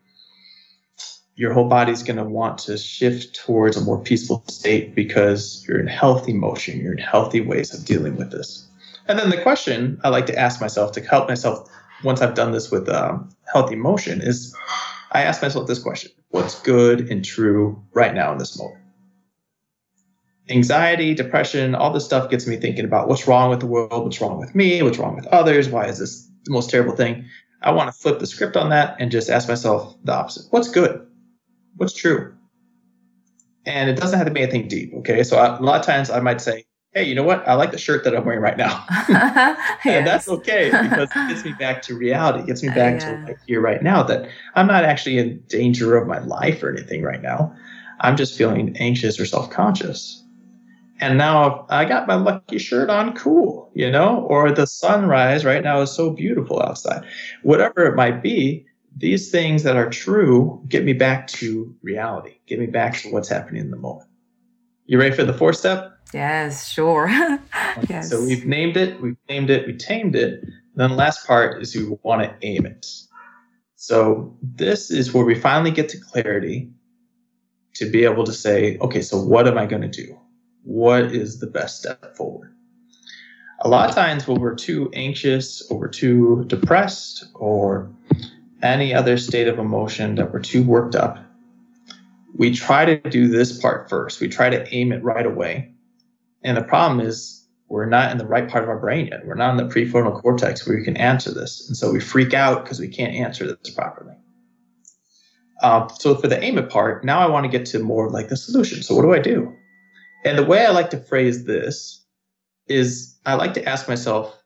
[1.35, 5.79] Your whole body's going to want to shift towards a more peaceful state because you're
[5.79, 6.79] in healthy motion.
[6.79, 8.67] You're in healthy ways of dealing with this.
[9.07, 11.69] And then the question I like to ask myself to help myself
[12.03, 14.55] once I've done this with um, healthy motion is
[15.11, 18.83] I ask myself this question What's good and true right now in this moment?
[20.49, 24.19] anxiety, depression, all this stuff gets me thinking about what's wrong with the world, what's
[24.19, 27.25] wrong with me, what's wrong with others, why is this the most terrible thing?
[27.61, 30.45] I want to flip the script on that and just ask myself the opposite.
[30.49, 31.07] What's good?
[31.77, 32.35] What's true?
[33.65, 35.23] And it doesn't have to be anything deep, okay?
[35.23, 37.47] So I, a lot of times I might say, hey, you know what?
[37.47, 38.85] I like the shirt that I'm wearing right now.
[39.09, 39.59] yes.
[39.85, 42.43] And that's okay because it gets me back to reality.
[42.43, 43.21] It gets me back yeah.
[43.21, 46.69] to like here right now that I'm not actually in danger of my life or
[46.69, 47.55] anything right now.
[47.99, 50.23] I'm just feeling anxious or self-conscious
[51.03, 55.61] and now I got my lucky shirt on, cool, you know, or the sunrise right
[55.61, 57.03] now is so beautiful outside.
[57.41, 62.57] Whatever it might be, these things that are true get me back to reality, get
[62.57, 64.09] me back to what's happening in the moment.
[64.85, 65.92] You ready for the fourth step?
[66.13, 67.07] Yes, sure.
[67.89, 68.09] yes.
[68.09, 70.43] So we've named it, we've named it, we tamed it.
[70.75, 72.85] then the last part is we want to aim it.
[73.75, 76.71] So this is where we finally get to clarity
[77.75, 80.17] to be able to say, okay, so what am I going to do?
[80.65, 82.53] what is the best step forward?
[83.63, 87.89] a lot of times when we're too anxious or we're too depressed or
[88.61, 91.17] any other state of emotion that we're too worked up,
[92.35, 94.19] we try to do this part first.
[94.19, 95.72] We try to aim it right away.
[96.43, 99.25] And the problem is we're not in the right part of our brain yet.
[99.25, 101.67] We're not in the prefrontal cortex where we can answer this.
[101.67, 104.13] And so we freak out because we can't answer this properly.
[105.61, 108.27] Uh, so for the aim it part, now I want to get to more like
[108.27, 108.83] the solution.
[108.83, 109.55] So what do I do?
[110.25, 112.05] And the way I like to phrase this
[112.67, 114.37] is I like to ask myself,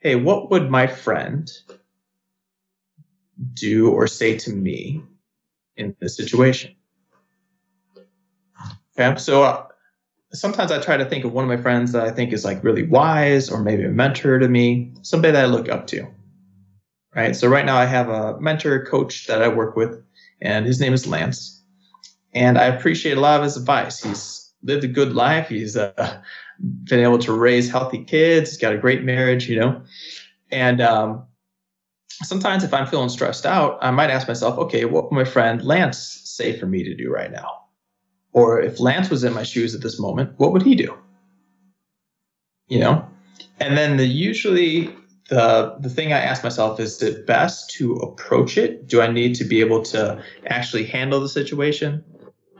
[0.00, 1.50] hey, what would my friend
[3.52, 5.02] do or say to me
[5.76, 6.74] in this situation?
[8.96, 9.66] Okay, so uh,
[10.34, 12.62] sometimes I try to think of one of my friends that I think is like
[12.62, 16.06] really wise or maybe a mentor to me, somebody that I look up to.
[17.14, 17.36] Right.
[17.36, 20.02] So right now I have a mentor coach that I work with,
[20.42, 21.62] and his name is Lance.
[22.32, 24.02] And I appreciate a lot of his advice.
[24.02, 25.48] He's lived a good life.
[25.48, 26.20] He's uh,
[26.84, 28.50] been able to raise healthy kids.
[28.50, 29.80] He's got a great marriage, you know.
[30.50, 31.24] And um,
[32.24, 35.64] sometimes if I'm feeling stressed out, I might ask myself, okay, what would my friend
[35.64, 37.63] Lance say for me to do right now?
[38.34, 40.94] Or if Lance was in my shoes at this moment, what would he do?
[42.66, 43.08] You know?
[43.60, 44.94] And then the usually
[45.30, 48.88] the the thing I ask myself is it best to approach it?
[48.88, 52.04] Do I need to be able to actually handle the situation?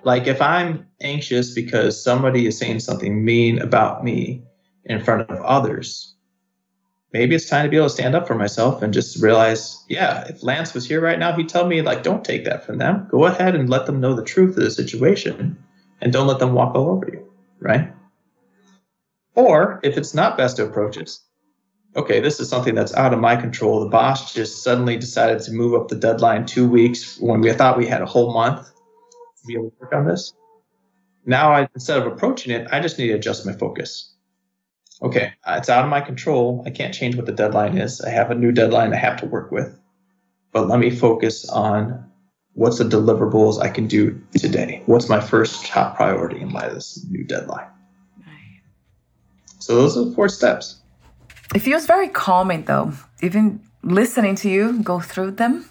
[0.05, 4.43] Like if I'm anxious because somebody is saying something mean about me
[4.85, 6.15] in front of others,
[7.13, 10.25] maybe it's time to be able to stand up for myself and just realize, yeah,
[10.29, 13.09] if Lance was here right now, he'd tell me like, don't take that from them.
[13.11, 15.57] Go ahead and let them know the truth of the situation
[16.05, 17.27] and don't let them walk all over you,
[17.59, 17.91] right?
[19.35, 21.11] Or if it's not best to approach it,
[21.97, 23.81] okay, this is something that's out of my control.
[23.81, 27.79] The boss just suddenly decided to move up the deadline two weeks when we thought
[27.79, 30.35] we had a whole month to be able to work on this.
[31.27, 34.13] Now, I, instead of approaching it, I just need to adjust my focus.
[35.03, 36.63] Okay, it's out of my control.
[36.67, 38.01] I can't change what the deadline is.
[38.03, 39.77] I have a new deadline I have to work with.
[40.53, 42.11] But let me focus on
[42.55, 44.83] what's the deliverables I can do today?
[44.87, 47.67] What's my first top priority in light of this new deadline?
[48.19, 48.61] Right.
[49.59, 50.81] So those are the four steps.
[51.55, 55.69] It feels very calming though, even listening to you go through them.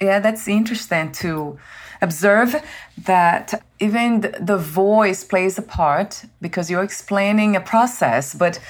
[0.00, 1.58] Yeah, that's interesting to
[2.02, 2.56] observe
[3.04, 8.60] that even the voice plays a part because you're explaining a process, but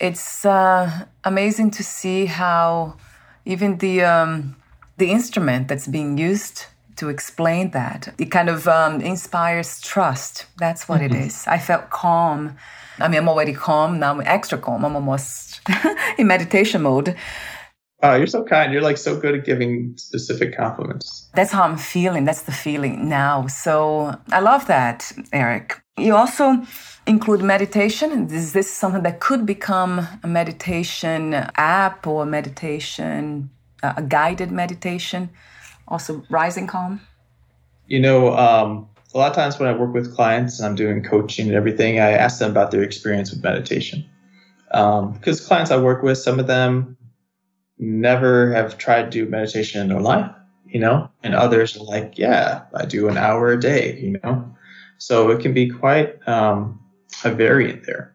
[0.00, 2.96] it's uh, amazing to see how
[3.44, 4.56] even the um,
[4.96, 6.66] the instrument that's being used
[7.02, 8.14] to explain that.
[8.16, 10.46] It kind of um, inspires trust.
[10.58, 11.16] That's what mm-hmm.
[11.16, 11.46] it is.
[11.48, 12.56] I felt calm.
[13.00, 13.98] I mean, I'm already calm.
[13.98, 14.84] Now I'm extra calm.
[14.84, 15.60] I'm almost
[16.18, 17.16] in meditation mode.
[18.04, 18.72] Oh, you're so kind.
[18.72, 21.28] You're like so good at giving specific compliments.
[21.34, 22.24] That's how I'm feeling.
[22.24, 23.48] That's the feeling now.
[23.48, 25.82] So I love that, Eric.
[25.96, 26.62] You also
[27.08, 28.28] include meditation.
[28.30, 33.50] Is this something that could become a meditation app or a meditation,
[33.82, 35.30] uh, a guided meditation?
[35.88, 37.00] Also rising calm?
[37.86, 41.02] You know, um, a lot of times when I work with clients and I'm doing
[41.02, 44.04] coaching and everything, I ask them about their experience with meditation.
[44.72, 46.96] Um, because clients I work with, some of them
[47.78, 50.30] never have tried to do meditation in their life,
[50.66, 54.54] you know, and others are like, yeah, I do an hour a day, you know.
[54.98, 56.80] So it can be quite um,
[57.24, 58.14] a variant there.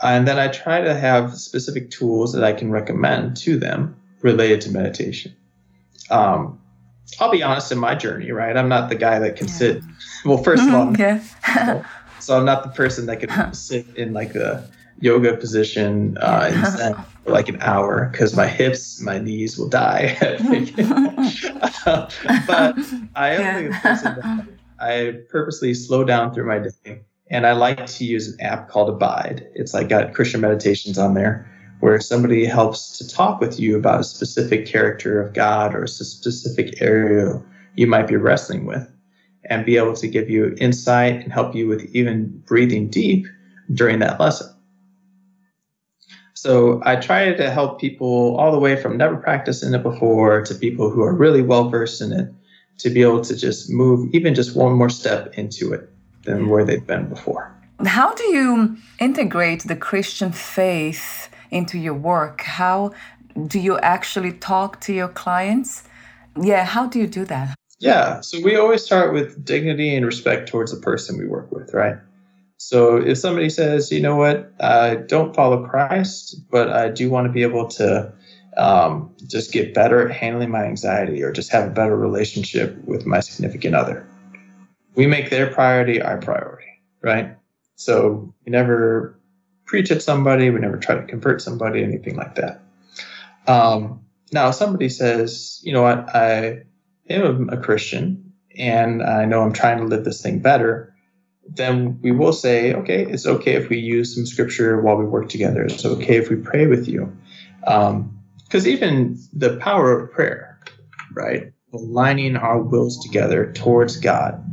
[0.00, 4.60] And then I try to have specific tools that I can recommend to them related
[4.62, 5.34] to meditation.
[6.12, 6.58] Um,
[7.20, 8.56] I'll be honest in my journey, right?
[8.56, 9.52] I'm not the guy that can yeah.
[9.52, 9.82] sit.
[10.24, 11.22] Well, first of all, yeah.
[12.20, 14.68] so I'm not the person that can sit in like a
[15.00, 20.16] yoga position uh, for like an hour because my hips, my knees will die.
[22.46, 22.78] but
[23.14, 23.80] I am yeah.
[23.80, 24.46] person that
[24.80, 28.88] I purposely slow down through my day, and I like to use an app called
[28.88, 29.46] Abide.
[29.54, 31.51] It's like got Christian meditations on there
[31.82, 35.88] where somebody helps to talk with you about a specific character of God or a
[35.88, 37.42] specific area
[37.74, 38.88] you might be wrestling with
[39.46, 43.26] and be able to give you insight and help you with even breathing deep
[43.74, 44.48] during that lesson.
[46.34, 50.54] So I try to help people all the way from never practicing it before to
[50.54, 52.32] people who are really well versed in it
[52.78, 55.90] to be able to just move even just one more step into it
[56.22, 57.52] than where they've been before.
[57.84, 62.40] How do you integrate the Christian faith into your work?
[62.40, 62.92] How
[63.46, 65.84] do you actually talk to your clients?
[66.40, 67.54] Yeah, how do you do that?
[67.78, 71.74] Yeah, so we always start with dignity and respect towards the person we work with,
[71.74, 71.96] right?
[72.56, 77.26] So if somebody says, you know what, I don't follow Christ, but I do want
[77.26, 78.12] to be able to
[78.56, 83.06] um, just get better at handling my anxiety or just have a better relationship with
[83.06, 84.06] my significant other,
[84.94, 86.68] we make their priority our priority,
[87.02, 87.34] right?
[87.74, 89.18] So we never
[89.72, 90.50] preach at somebody.
[90.50, 92.60] We never try to convert somebody, anything like that.
[93.46, 96.64] Um, now, somebody says, you know what, I
[97.08, 100.94] am a Christian and I know I'm trying to live this thing better,
[101.48, 105.30] then we will say, okay, it's okay if we use some scripture while we work
[105.30, 105.62] together.
[105.62, 107.10] It's okay if we pray with you.
[107.60, 110.60] Because um, even the power of prayer,
[111.14, 111.50] right?
[111.72, 114.44] Aligning our wills together towards God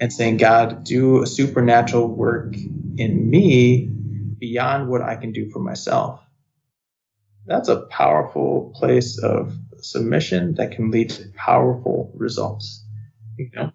[0.00, 2.54] and saying, God, do a supernatural work
[2.96, 3.90] in me
[4.40, 6.20] beyond what I can do for myself.
[7.46, 12.84] That's a powerful place of submission that can lead to powerful results.
[13.36, 13.72] You know,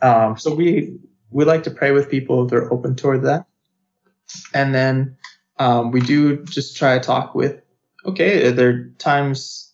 [0.00, 0.98] um, so we
[1.30, 3.46] we like to pray with people if they're open toward that,
[4.52, 5.16] and then
[5.58, 7.60] um, we do just try to talk with.
[8.06, 9.72] Okay, are there times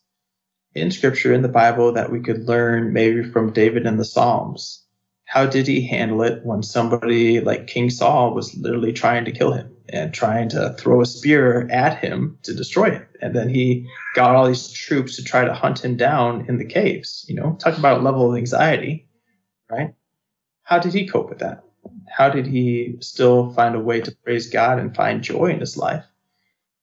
[0.74, 4.84] in Scripture in the Bible that we could learn maybe from David and the Psalms?
[5.24, 9.52] How did he handle it when somebody like King Saul was literally trying to kill
[9.52, 13.06] him and trying to throw a spear at him to destroy him?
[13.20, 16.64] And then he got all these troops to try to hunt him down in the
[16.64, 17.24] caves.
[17.28, 19.08] You know, talk about a level of anxiety,
[19.70, 19.94] right?
[20.62, 21.64] How did he cope with that?
[22.08, 25.76] How did he still find a way to praise God and find joy in his
[25.76, 26.04] life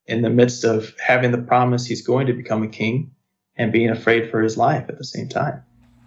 [0.05, 3.11] in the midst of having the promise he's going to become a king
[3.57, 5.63] and being afraid for his life at the same time?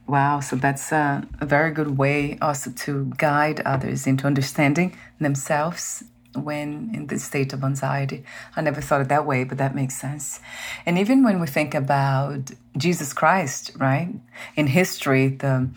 [0.07, 6.03] Wow, so that's a, a very good way also to guide others into understanding themselves
[6.35, 8.25] when in this state of anxiety.
[8.57, 10.41] I never thought it that way, but that makes sense.
[10.87, 14.15] And even when we think about Jesus Christ, right?
[14.57, 15.69] In history, the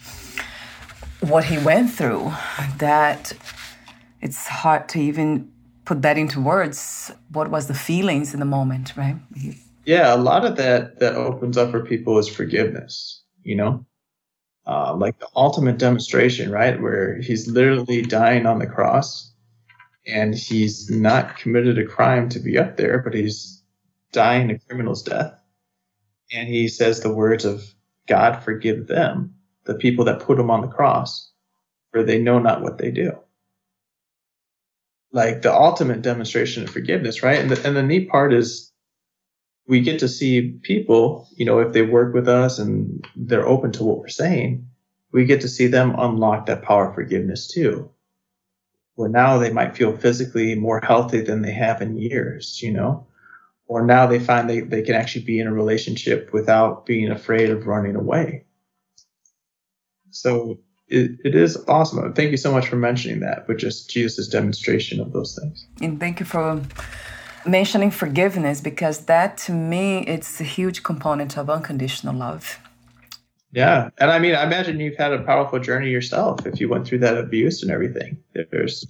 [1.21, 2.31] what he went through,
[2.77, 3.33] that
[4.21, 5.51] it's hard to even
[5.85, 7.11] put that into words.
[7.31, 9.15] What was the feelings in the moment, right?
[9.85, 13.85] yeah, a lot of that that opens up for people is forgiveness, you know?
[14.65, 16.81] Uh, like the ultimate demonstration, right?
[16.81, 19.32] Where he's literally dying on the cross
[20.05, 23.63] and he's not committed a crime to be up there, but he's
[24.11, 25.33] dying a criminal's death.
[26.31, 27.63] And he says the words of
[28.07, 29.35] God forgive them,
[29.65, 31.31] the people that put him on the cross,
[31.91, 33.17] for they know not what they do.
[35.11, 37.39] Like the ultimate demonstration of forgiveness, right?
[37.39, 38.71] And the, and the neat part is
[39.67, 43.71] we get to see people, you know, if they work with us and they're open
[43.73, 44.67] to what we're saying,
[45.11, 47.92] we get to see them unlock that power of forgiveness too
[48.95, 53.07] where now they might feel physically more healthy than they have in years, you know?
[53.67, 57.49] Or now they find they, they can actually be in a relationship without being afraid
[57.49, 58.45] of running away.
[60.11, 62.13] So it, it is awesome.
[62.13, 65.65] Thank you so much for mentioning that, but just Jesus' demonstration of those things.
[65.81, 66.61] And thank you for
[67.45, 72.59] mentioning forgiveness because that to me it's a huge component of unconditional love
[73.53, 73.89] yeah.
[73.99, 76.99] And I mean, I imagine you've had a powerful journey yourself if you went through
[76.99, 78.17] that abuse and everything.
[78.33, 78.85] There's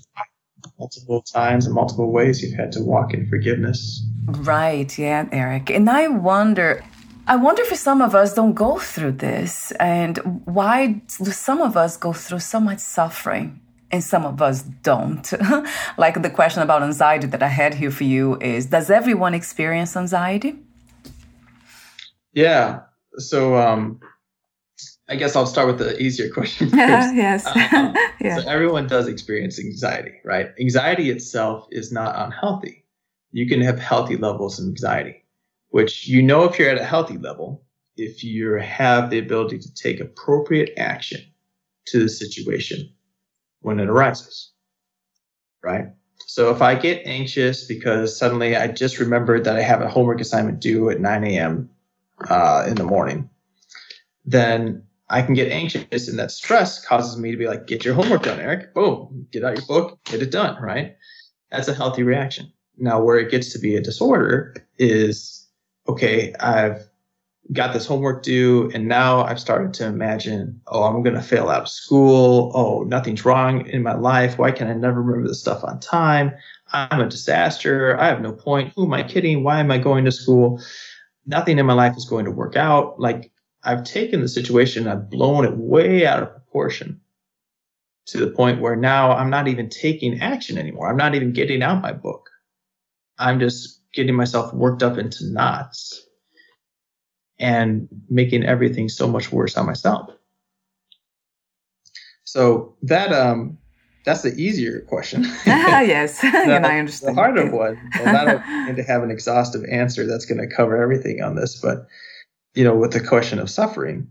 [0.80, 4.02] multiple times and multiple ways you've had to walk in forgiveness.
[4.28, 4.98] Right.
[4.98, 5.70] Yeah, Eric.
[5.70, 6.84] And I wonder.
[7.26, 11.78] I wonder if some of us don't go through this, and why do some of
[11.78, 13.62] us go through so much suffering
[13.92, 15.32] and some of us don't?
[15.98, 19.96] like the question about anxiety that I had here for you is Does everyone experience
[19.96, 20.60] anxiety?
[22.34, 22.82] Yeah.
[23.20, 24.02] So, um,
[25.10, 27.14] I guess I'll start with the easier question first.
[27.14, 27.46] yes.
[27.46, 28.38] Uh, yeah.
[28.38, 30.52] So everyone does experience anxiety, right?
[30.60, 32.86] Anxiety itself is not unhealthy.
[33.32, 35.24] You can have healthy levels of anxiety,
[35.70, 37.64] which you know if you're at a healthy level,
[37.98, 41.22] if you have the ability to take appropriate action
[41.88, 42.90] to the situation
[43.62, 44.52] when it arises,
[45.64, 45.88] right?
[46.28, 50.22] So if I get anxious because suddenly I just remembered that I have a homework
[50.22, 51.70] assignment due at 9 a.m.
[52.30, 53.30] Uh, in the morning,
[54.26, 54.84] then
[55.14, 58.24] I can get anxious, and that stress causes me to be like, get your homework
[58.24, 58.74] done, Eric.
[58.74, 60.96] Boom, get out your book, get it done, right?
[61.52, 62.52] That's a healthy reaction.
[62.80, 65.48] Now, where it gets to be a disorder is
[65.88, 66.90] okay, I've
[67.52, 71.50] got this homework due, and now I've started to imagine, oh, I'm going to fail
[71.50, 72.52] out of school.
[72.56, 74.40] Oh, nothing's wrong in my life.
[74.40, 76.34] Why can I never remember this stuff on time?
[76.72, 78.00] I'm a disaster.
[78.00, 78.74] I have no point.
[78.76, 79.44] Who am I kidding?
[79.44, 80.60] Why am I going to school?
[81.28, 83.00] Nothing in my life is going to work out.
[83.00, 83.30] Like,
[83.64, 87.00] I've taken the situation, I've blown it way out of proportion
[88.08, 90.90] to the point where now I'm not even taking action anymore.
[90.90, 92.30] I'm not even getting out my book.
[93.18, 96.06] I'm just getting myself worked up into knots
[97.40, 100.10] and making everything so much worse on myself.
[102.24, 103.58] So that um
[104.06, 105.26] that's the easier question.
[105.48, 107.16] ah, yes, and I understand.
[107.16, 110.54] The harder one, and I don't need to have an exhaustive answer that's going to
[110.54, 111.88] cover everything on this, but
[112.54, 114.08] you know, with the question of suffering,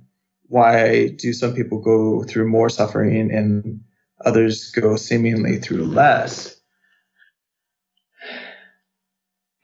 [0.48, 3.80] why do some people go through more suffering and
[4.24, 6.60] others go seemingly through less?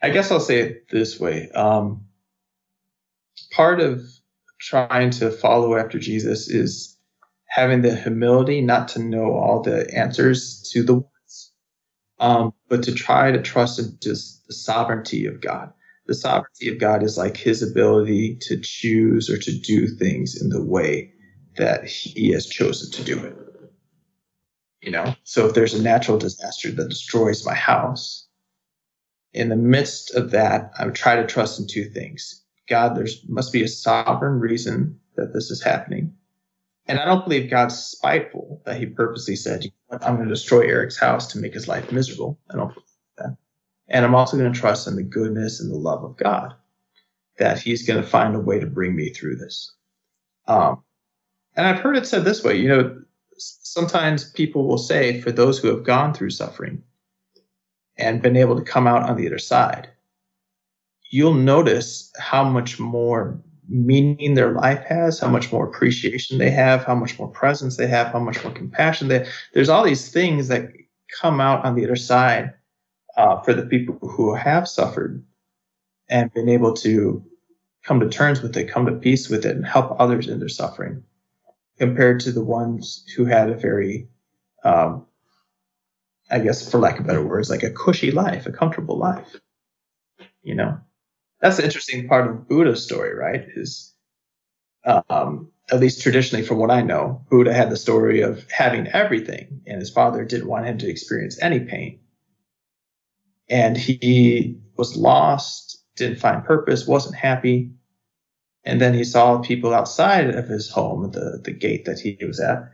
[0.03, 1.51] I guess I'll say it this way.
[1.51, 2.07] Um,
[3.51, 4.03] part of
[4.61, 6.97] trying to follow after Jesus is
[7.47, 11.53] having the humility not to know all the answers to the ones,
[12.21, 15.73] um, but to try to trust in just the sovereignty of God.
[16.09, 20.49] The sovereignty of God is like his ability to choose or to do things in
[20.49, 21.13] the way
[21.59, 23.37] that he has chosen to do it.
[24.81, 28.27] You know, so if there's a natural disaster that destroys my house,
[29.35, 32.43] in the midst of that, I would try to trust in two things.
[32.71, 36.15] God, there must be a sovereign reason that this is happening.
[36.87, 40.99] And I don't believe God's spiteful that he purposely said, I'm going to destroy Eric's
[40.99, 42.39] house to make his life miserable.
[42.51, 42.87] I don't believe
[43.19, 43.37] that.
[43.89, 46.55] And I'm also going to trust in the goodness and the love of God
[47.39, 49.73] that he's going to find a way to bring me through this.
[50.47, 50.83] Um,
[51.57, 53.01] and I've heard it said this way, you know,
[53.39, 56.83] sometimes people will say, for those who have gone through suffering
[57.97, 59.89] and been able to come out on the other side,
[61.11, 66.85] you'll notice how much more meaning their life has, how much more appreciation they have,
[66.85, 70.49] how much more presence they have, how much more compassion they There's all these things
[70.49, 70.71] that
[71.21, 72.55] come out on the other side
[73.19, 75.25] uh, for the people who have suffered
[76.09, 77.23] and been able to
[77.85, 80.49] come to terms with it, come to peace with it, and help others in their
[80.49, 81.03] suffering,
[81.79, 84.09] compared to the ones who had a very,
[84.65, 85.05] um,
[86.31, 89.37] I guess, for lack of better words, like a cushy life, a comfortable life.
[90.43, 90.79] You know,
[91.41, 93.45] that's the interesting part of Buddha's story, right?
[93.57, 93.95] Is
[94.85, 99.63] um, at least traditionally, from what I know, Buddha had the story of having everything,
[99.67, 101.99] and his father didn't want him to experience any pain.
[103.51, 107.71] And he was lost, didn't find purpose, wasn't happy.
[108.65, 112.41] And then he saw people outside of his home, the, the gate that he was
[112.41, 112.71] at,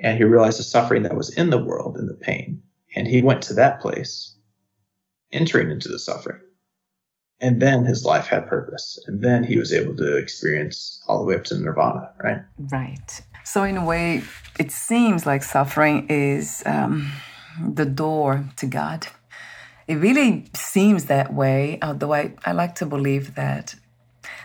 [0.00, 2.62] and he realized the suffering that was in the world and the pain.
[2.94, 4.36] And he went to that place,
[5.32, 6.40] entering into the suffering.
[7.40, 8.98] And then his life had purpose.
[9.06, 12.42] And then he was able to experience all the way up to nirvana right?
[12.58, 13.22] Right.
[13.44, 14.22] So in a way
[14.58, 17.12] it seems like suffering is um,
[17.66, 19.06] the door to god
[19.88, 23.74] it really seems that way although I, I like to believe that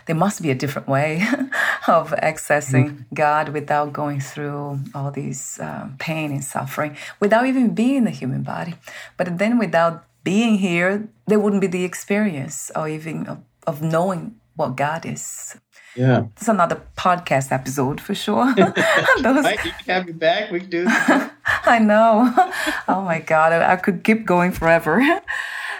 [0.06, 1.22] there must be a different way
[1.88, 3.14] of accessing mm-hmm.
[3.14, 8.10] God without going through all these um, pain and suffering, without even being in the
[8.10, 8.74] human body,
[9.16, 14.36] but then without being here, there wouldn't be the experience or even of, of knowing
[14.56, 15.56] what God is.
[15.96, 16.26] Yeah.
[16.36, 18.52] It's another podcast episode for sure.
[19.20, 19.44] Those...
[19.64, 20.50] you can have me back.
[20.50, 21.30] We can do.
[21.66, 22.32] I know.
[22.86, 23.52] Oh my God.
[23.52, 25.02] I could keep going forever.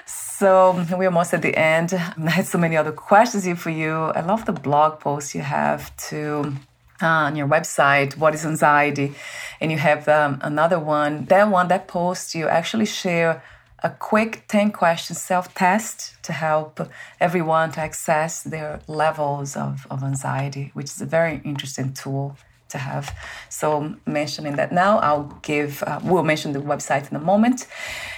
[0.06, 1.94] So we're almost at the end.
[1.94, 3.92] I had so many other questions here for you.
[3.92, 6.52] I love the blog post you have to
[7.00, 9.14] uh, on your website, What is Anxiety?
[9.60, 11.26] And you have um, another one.
[11.26, 13.42] That one, that post, you actually share
[13.82, 16.80] a quick 10 question self test to help
[17.20, 22.36] everyone to access their levels of, of anxiety, which is a very interesting tool
[22.68, 23.14] to have.
[23.48, 27.66] So, mentioning that now, I'll give, uh, we'll mention the website in a moment.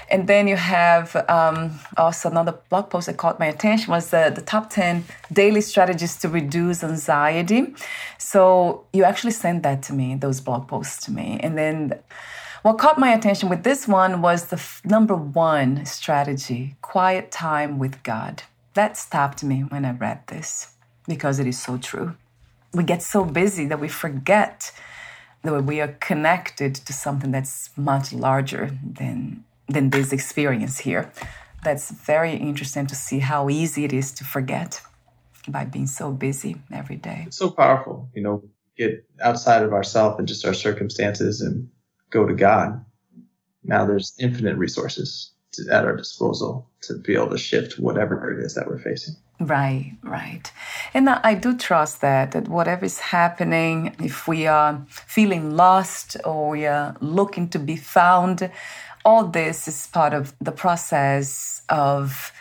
[0.09, 4.33] And then you have um, also another blog post that caught my attention was the,
[4.35, 7.75] the top 10 daily strategies to reduce anxiety.
[8.19, 11.39] So, you actually sent that to me, those blog posts to me.
[11.43, 11.99] And then
[12.67, 17.79] what caught my attention with this one was the f- number one strategy quiet time
[17.79, 18.43] with God.
[18.75, 20.73] That stopped me when I read this
[21.07, 22.17] because it is so true.
[22.77, 24.71] We get so busy that we forget
[25.43, 31.11] that we are connected to something that's much larger than, than this experience here.
[31.65, 34.83] That's very interesting to see how easy it is to forget
[35.49, 37.25] by being so busy every day.
[37.27, 38.43] It's so powerful, you know,
[38.77, 41.69] get outside of ourselves and just our circumstances and
[42.11, 42.85] go to God.
[43.65, 45.33] Now there's infinite resources
[45.71, 49.15] at our disposal to be able to shift whatever it is that we're facing.
[49.39, 50.51] Right, right.
[50.95, 56.51] And I do trust that, that whatever is happening, if we are feeling lost or
[56.51, 58.51] we are looking to be found,
[59.05, 62.33] all this is part of the process of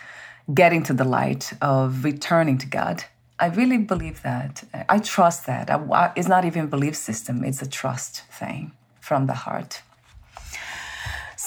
[0.54, 3.04] getting to the light, of returning to God.
[3.38, 4.64] I really believe that.
[4.88, 5.68] I trust that.
[6.16, 9.82] It's not even a belief system, it's a trust thing from the heart.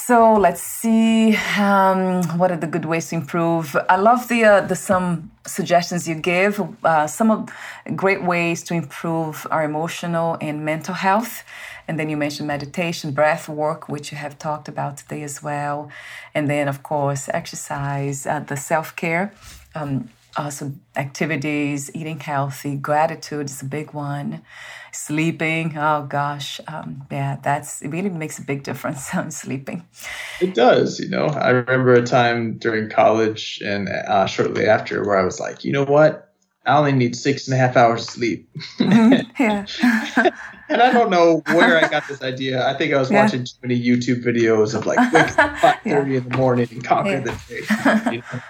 [0.10, 3.78] So let's see um, what are the good ways to improve.
[3.88, 6.54] I love the uh, the some suggestions you give.
[6.84, 7.48] Uh, some of
[7.96, 11.44] great ways to improve our emotional and mental health.
[11.88, 15.92] And then you mentioned meditation, breath work, which you have talked about today as well.
[16.34, 19.32] And then, of course, exercise, uh, the self care.
[19.76, 24.42] Um, also activities, eating healthy, gratitude is a big one,
[24.92, 25.78] sleeping.
[25.78, 27.90] Oh gosh, um, yeah, that's it.
[27.90, 29.86] Really makes a big difference on sleeping.
[30.42, 31.26] It does, you know.
[31.26, 35.72] I remember a time during college and uh, shortly after where I was like, you
[35.72, 36.34] know what,
[36.66, 38.50] I only need six and a half hours of sleep.
[38.80, 39.66] yeah.
[40.70, 42.68] and I don't know where I got this idea.
[42.68, 43.24] I think I was yeah.
[43.24, 46.18] watching too many YouTube videos of like wake up five thirty yeah.
[46.18, 47.20] in the morning and conquer yeah.
[47.22, 48.12] the day.
[48.12, 48.42] You know?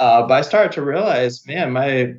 [0.00, 2.14] uh, but I started to realize, man, my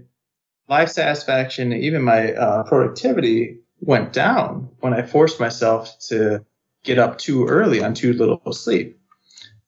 [0.69, 6.45] life satisfaction, even my uh, productivity, went down when I forced myself to
[6.83, 8.99] get up too early on too little sleep.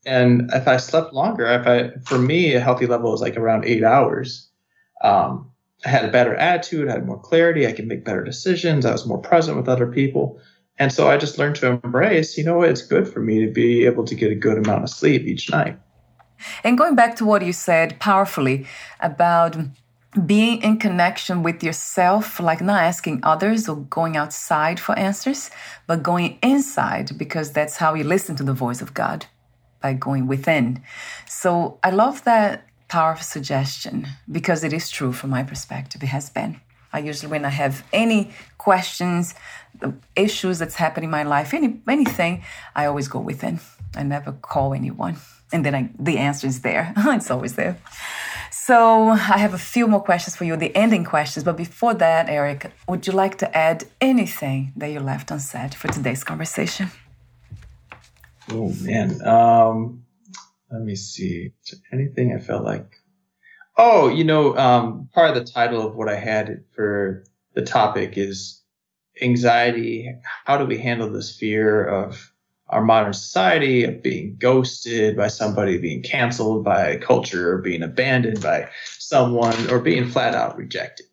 [0.06, 3.66] And if I slept longer, if I, for me, a healthy level is like around
[3.66, 4.50] eight hours.
[5.04, 5.52] Um,
[5.86, 8.92] I had a better attitude, I had more clarity, I could make better decisions, I
[8.92, 10.40] was more present with other people.
[10.78, 13.86] And so I just learned to embrace, you know it's good for me to be
[13.86, 15.78] able to get a good amount of sleep each night.
[16.64, 18.66] And going back to what you said powerfully
[19.00, 19.56] about
[20.26, 25.50] being in connection with yourself, like not asking others or going outside for answers,
[25.88, 29.26] but going inside because that's how you listen to the voice of God
[29.82, 30.82] by going within.
[31.28, 36.04] So I love that powerful suggestion because it is true from my perspective.
[36.04, 36.60] It has been.
[36.94, 39.34] I usually, when I have any questions,
[40.16, 42.44] issues that's happening in my life, any anything,
[42.76, 43.62] I always go within.
[43.96, 45.16] I never call anyone,
[45.54, 46.94] and then I, the answer is there.
[46.98, 47.78] it's always there.
[48.52, 51.46] So I have a few more questions for you, the ending questions.
[51.46, 55.88] But before that, Eric, would you like to add anything that you left unsaid for
[55.88, 56.92] today's conversation?
[58.50, 60.04] Oh man, um,
[60.70, 61.54] let me see.
[61.94, 62.98] anything I felt like?
[63.78, 67.24] Oh, you know, um, part of the title of what I had for
[67.54, 68.62] the topic is
[69.22, 70.14] anxiety.
[70.46, 72.31] How do we handle this fear of
[72.72, 78.42] our modern society of being ghosted by somebody, being canceled by culture, or being abandoned
[78.42, 81.06] by someone, or being flat out rejected?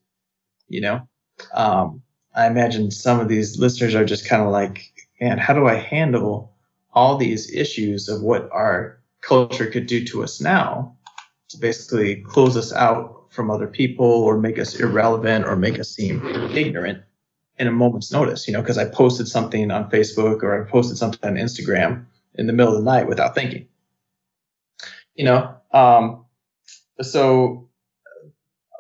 [0.68, 1.08] You know,
[1.54, 2.02] um,
[2.34, 5.74] I imagine some of these listeners are just kind of like, man, how do I
[5.74, 6.54] handle
[6.92, 10.96] all these issues of what our culture could do to us now
[11.48, 15.90] to basically close us out from other people or make us irrelevant or make us
[15.90, 17.02] seem ignorant
[17.58, 20.96] in a moment's notice, you know, because I posted something on Facebook or I posted
[20.96, 23.66] something on Instagram in the middle of the night without thinking.
[25.14, 26.24] You know, um,
[27.00, 27.68] so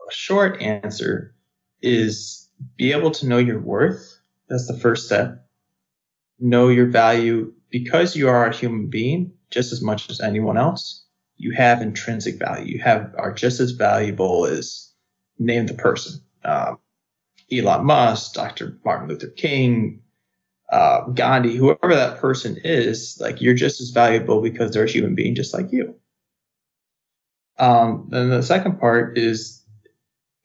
[0.08, 1.34] a short answer
[1.82, 4.18] is be able to know your worth.
[4.48, 5.44] That's the first step.
[6.38, 11.04] Know your value because you are a human being just as much as anyone else.
[11.36, 12.76] You have intrinsic value.
[12.76, 14.92] You have are just as valuable as
[15.38, 16.20] name the person.
[16.44, 16.78] Um,
[17.52, 18.78] Elon Musk, Dr.
[18.84, 20.02] Martin Luther King,
[20.70, 25.14] uh, Gandhi, whoever that person is, like you're just as valuable because they're a human
[25.14, 25.94] being just like you.
[27.58, 29.64] Um, then the second part is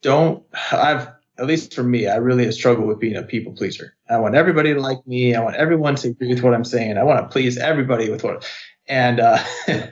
[0.02, 0.42] don't
[0.72, 3.96] I've at least for me, I really struggle with being a people pleaser.
[4.08, 5.34] I want everybody to like me.
[5.34, 6.96] I want everyone to agree with what I'm saying.
[6.96, 8.48] I want to please everybody with what
[8.86, 9.42] and uh,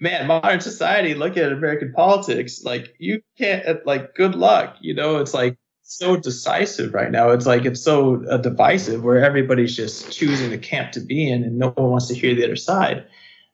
[0.00, 2.62] man, modern society, look at American politics.
[2.64, 4.76] Like you can't like good luck.
[4.80, 5.58] You know, it's like
[5.90, 7.30] so decisive right now.
[7.30, 11.42] It's like it's so uh, divisive where everybody's just choosing the camp to be in,
[11.42, 13.04] and no one wants to hear the other side.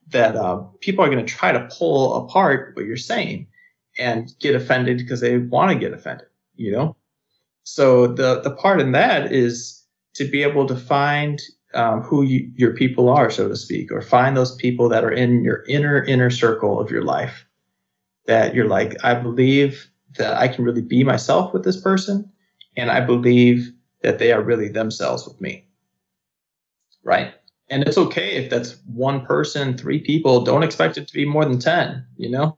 [0.09, 3.47] That uh, people are going to try to pull apart what you're saying
[3.97, 6.27] and get offended because they want to get offended.
[6.55, 6.95] You know,
[7.63, 9.83] so the the part in that is
[10.13, 11.41] to be able to find
[11.73, 15.11] um, who you, your people are, so to speak, or find those people that are
[15.11, 17.45] in your inner inner circle of your life
[18.27, 22.31] that you're like, I believe that I can really be myself with this person,
[22.75, 23.71] and I believe
[24.03, 25.67] that they are really themselves with me.
[27.03, 27.33] Right.
[27.69, 30.43] And it's okay if that's one person, three people.
[30.43, 32.57] Don't expect it to be more than 10, you know?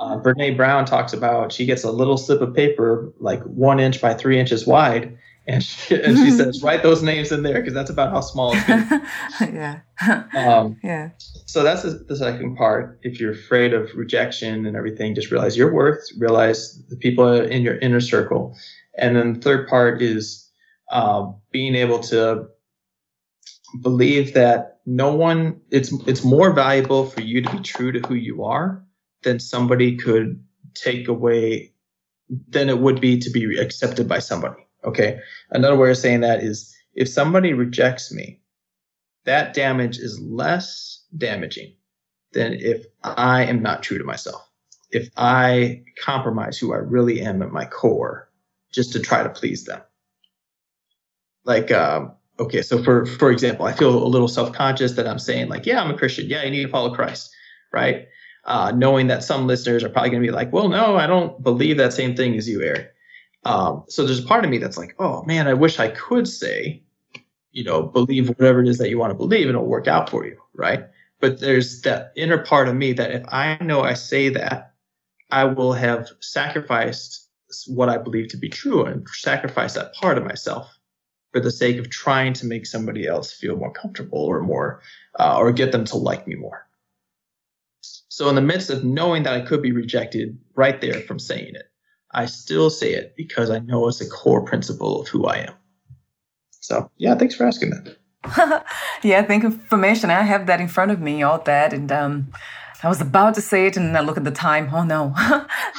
[0.00, 4.00] Uh, Brene Brown talks about she gets a little slip of paper, like one inch
[4.00, 5.16] by three inches wide,
[5.46, 8.54] and she, and she says write those names in there because that's about how small
[8.54, 8.64] it's
[9.40, 9.80] going yeah.
[10.34, 11.10] Um, yeah.
[11.18, 12.98] so that's the, the, second part.
[13.02, 17.62] If you're afraid of rejection and everything just realize your worth realize the people in
[17.62, 18.56] your inner circle.
[18.96, 20.50] And then the third part is
[20.90, 22.46] uh, being able to
[23.82, 28.14] believe that no one it's it's more valuable for you to be true to who
[28.14, 28.82] you are
[29.22, 30.42] than somebody could
[30.74, 31.72] take away
[32.48, 35.18] than it would be to be accepted by somebody Okay.
[35.50, 38.40] Another way of saying that is if somebody rejects me,
[39.24, 41.74] that damage is less damaging
[42.32, 44.46] than if I am not true to myself.
[44.90, 48.30] If I compromise who I really am at my core
[48.72, 49.80] just to try to please them.
[51.44, 55.18] Like, um, okay, so for for example, I feel a little self conscious that I'm
[55.18, 56.28] saying like, yeah, I'm a Christian.
[56.28, 57.34] Yeah, I need to follow Christ,
[57.72, 58.06] right?
[58.46, 61.42] uh, knowing that some listeners are probably going to be like, well, no, I don't
[61.42, 62.92] believe that same thing as you, Eric.
[63.44, 66.26] Um, so there's a part of me that's like, oh man, I wish I could
[66.26, 66.82] say,
[67.52, 70.10] you know, believe whatever it is that you want to believe and it'll work out
[70.10, 70.86] for you, right?
[71.20, 74.72] But there's that inner part of me that if I know I say that,
[75.30, 77.28] I will have sacrificed
[77.66, 80.76] what I believe to be true and sacrifice that part of myself
[81.32, 84.80] for the sake of trying to make somebody else feel more comfortable or more,
[85.18, 86.66] uh, or get them to like me more.
[87.80, 91.54] So, in the midst of knowing that I could be rejected right there from saying
[91.56, 91.70] it,
[92.14, 95.54] I still say it because I know it's a core principle of who I am.
[96.60, 98.64] So, yeah, thanks for asking that.
[99.02, 100.16] yeah, thank you for mentioning.
[100.16, 102.32] I have that in front of me, all that, and um,
[102.82, 104.70] I was about to say it, and I look at the time.
[104.72, 105.14] Oh no,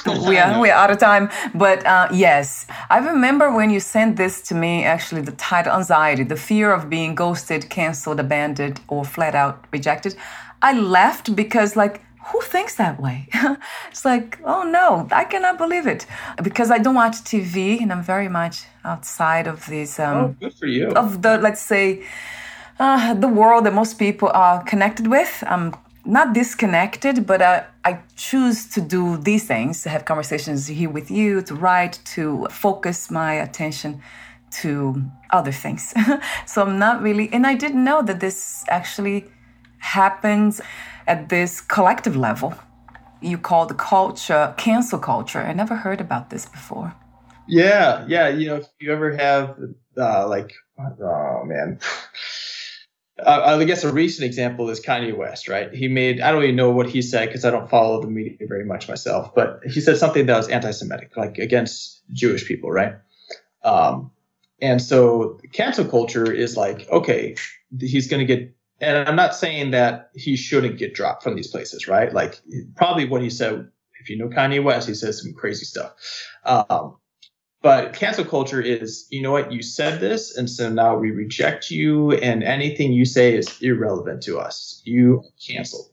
[0.27, 1.29] we are we are out of time.
[1.55, 4.83] But uh, yes, I remember when you sent this to me.
[4.83, 10.15] Actually, the title "Anxiety," the fear of being ghosted, canceled, abandoned, or flat out rejected.
[10.61, 13.27] I laughed because like who thinks that way?
[13.89, 16.05] it's like, oh no, I cannot believe it.
[16.41, 19.99] Because I don't watch TV and I'm very much outside of this.
[19.99, 20.87] Um, oh, good for you.
[20.89, 22.03] Of the, let's say,
[22.79, 25.43] uh, the world that most people are connected with.
[25.47, 30.89] I'm not disconnected, but uh, I choose to do these things, to have conversations here
[30.89, 34.01] with you, to write, to focus my attention
[34.61, 35.01] to
[35.31, 35.93] other things.
[36.45, 39.25] so I'm not really, and I didn't know that this actually
[39.79, 40.61] happens
[41.07, 42.53] at this collective level.
[43.21, 45.39] You call the culture cancel culture.
[45.39, 46.93] I never heard about this before.
[47.47, 48.29] Yeah, yeah.
[48.29, 49.57] You know, if you ever have
[49.97, 51.79] uh, like, oh man.
[53.17, 55.73] Uh, I guess a recent example is Kanye West, right?
[55.73, 58.35] He made, I don't even know what he said because I don't follow the media
[58.41, 62.71] very much myself, but he said something that was anti Semitic, like against Jewish people,
[62.71, 62.95] right?
[63.63, 64.11] Um,
[64.61, 67.35] and so cancel culture is like, okay,
[67.79, 71.47] he's going to get and I'm not saying that he shouldn't get dropped from these
[71.47, 72.13] places, right?
[72.13, 72.41] Like
[72.75, 73.69] probably what he said,
[73.99, 75.93] if you know Kanye West, he says some crazy stuff.
[76.43, 76.97] Um,
[77.61, 81.71] but cancel culture is, you know what, you said this, and so now we reject
[81.71, 84.81] you, and anything you say is irrelevant to us.
[84.85, 85.89] You canceled.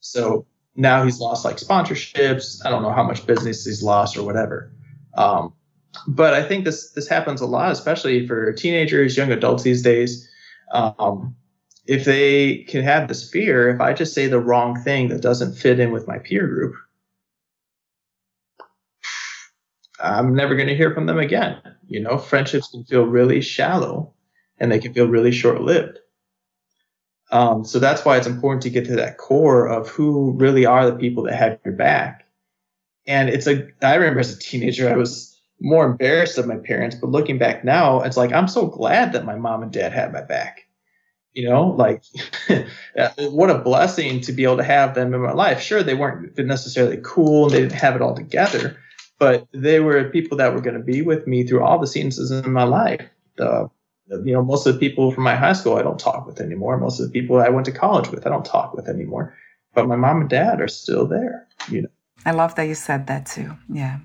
[0.00, 2.64] So now he's lost like sponsorships.
[2.64, 4.72] I don't know how much business he's lost or whatever.
[5.16, 5.52] Um,
[6.08, 10.28] but I think this this happens a lot, especially for teenagers, young adults these days.
[10.72, 11.36] Um,
[11.90, 15.56] if they can have this fear, if I just say the wrong thing that doesn't
[15.56, 16.76] fit in with my peer group,
[19.98, 21.60] I'm never going to hear from them again.
[21.88, 24.14] You know, friendships can feel really shallow
[24.58, 25.98] and they can feel really short lived.
[27.32, 30.88] Um, so that's why it's important to get to that core of who really are
[30.88, 32.24] the people that have your back.
[33.08, 36.94] And it's a, I remember as a teenager, I was more embarrassed of my parents,
[36.94, 40.12] but looking back now, it's like, I'm so glad that my mom and dad had
[40.12, 40.68] my back
[41.34, 42.02] you know like
[43.18, 45.60] what a blessing to be able to have them in my life.
[45.60, 48.76] Sure they weren't necessarily cool and they didn't have it all together
[49.20, 52.30] but they were people that were going to be with me through all the seasons
[52.30, 53.06] in my life.
[53.38, 53.66] Uh,
[54.24, 56.76] you know most of the people from my high school i don't talk with anymore.
[56.76, 59.36] Most of the people i went to college with i don't talk with anymore.
[59.72, 61.88] But my mom and dad are still there you know.
[62.26, 63.56] I love that you said that too.
[63.68, 64.00] Yeah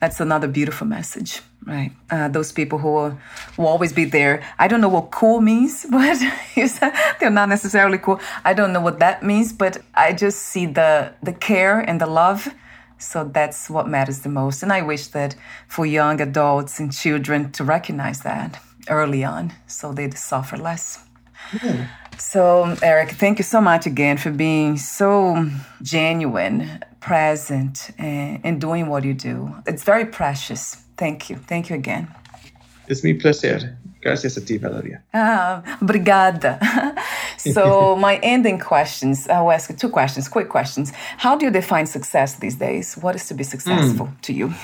[0.00, 1.92] that's another beautiful message, right?
[2.10, 3.18] Uh, those people who will,
[3.58, 4.42] will always be there.
[4.58, 6.18] I don't know what cool means, but
[7.20, 8.18] they're not necessarily cool.
[8.44, 12.06] I don't know what that means, but I just see the the care and the
[12.06, 12.48] love.
[12.98, 14.62] So that's what matters the most.
[14.62, 15.34] And I wish that
[15.68, 21.04] for young adults and children to recognize that early on, so they'd suffer less.
[21.62, 21.86] Yeah.
[22.20, 25.48] So, Eric, thank you so much again for being so
[25.82, 29.54] genuine present and, and doing what you do.
[29.66, 30.74] It's very precious.
[30.98, 31.36] Thank you.
[31.36, 32.14] Thank you again.
[32.88, 33.78] It's me placer.
[34.02, 35.02] Gracias a ti, Valeria.
[35.14, 36.58] Ah, obrigada.
[37.38, 40.92] so, my ending questions I'll ask you two questions, quick questions.
[41.16, 42.96] How do you define success these days?
[42.98, 44.20] What is to be successful mm.
[44.22, 44.54] to you?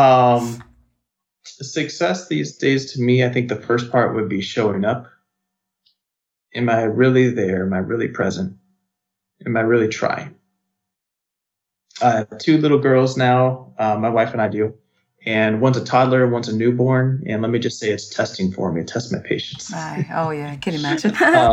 [0.00, 0.62] Um,
[1.42, 5.08] success these days to me, I think the first part would be showing up.
[6.56, 7.66] Am I really there?
[7.66, 8.56] Am I really present?
[9.44, 10.34] Am I really trying?
[12.02, 13.74] I have two little girls now.
[13.78, 14.74] Uh, my wife and I do,
[15.26, 17.22] and one's a toddler, one's a newborn.
[17.26, 18.80] And let me just say, it's testing for me.
[18.80, 19.70] It tests my patience.
[20.14, 21.14] oh yeah, I can imagine.
[21.20, 21.52] uh,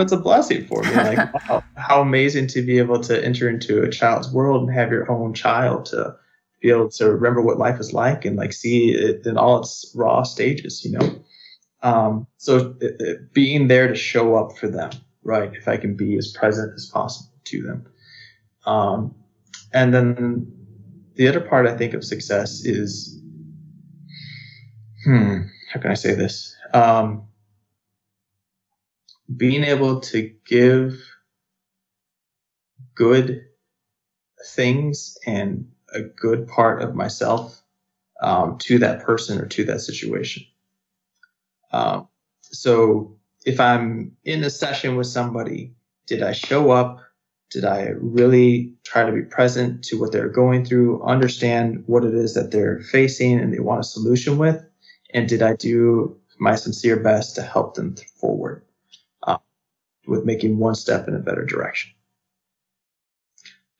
[0.00, 0.94] it's a blessing for me.
[0.94, 4.90] Like wow, how amazing to be able to enter into a child's world and have
[4.90, 6.16] your own child to
[6.62, 9.92] be able to remember what life is like and like see it in all its
[9.94, 10.82] raw stages.
[10.82, 11.22] You know,
[11.82, 14.90] um, so it, it, being there to show up for them,
[15.22, 15.52] right?
[15.54, 17.86] If I can be as present as possible to them.
[18.64, 19.14] Um,
[19.72, 20.52] and then
[21.14, 23.20] the other part I think of success is,
[25.04, 26.54] hmm, how can I say this?
[26.72, 27.28] Um,
[29.34, 31.02] being able to give
[32.94, 33.44] good
[34.54, 37.62] things and a good part of myself
[38.22, 40.44] um, to that person or to that situation.
[41.76, 42.08] Um,
[42.40, 45.74] so if I'm in a session with somebody,
[46.06, 47.00] did I show up?
[47.50, 52.14] Did I really try to be present to what they're going through, understand what it
[52.14, 54.64] is that they're facing and they want a solution with?
[55.12, 58.64] And did I do my sincere best to help them forward
[59.22, 59.38] uh,
[60.06, 61.92] with making one step in a better direction?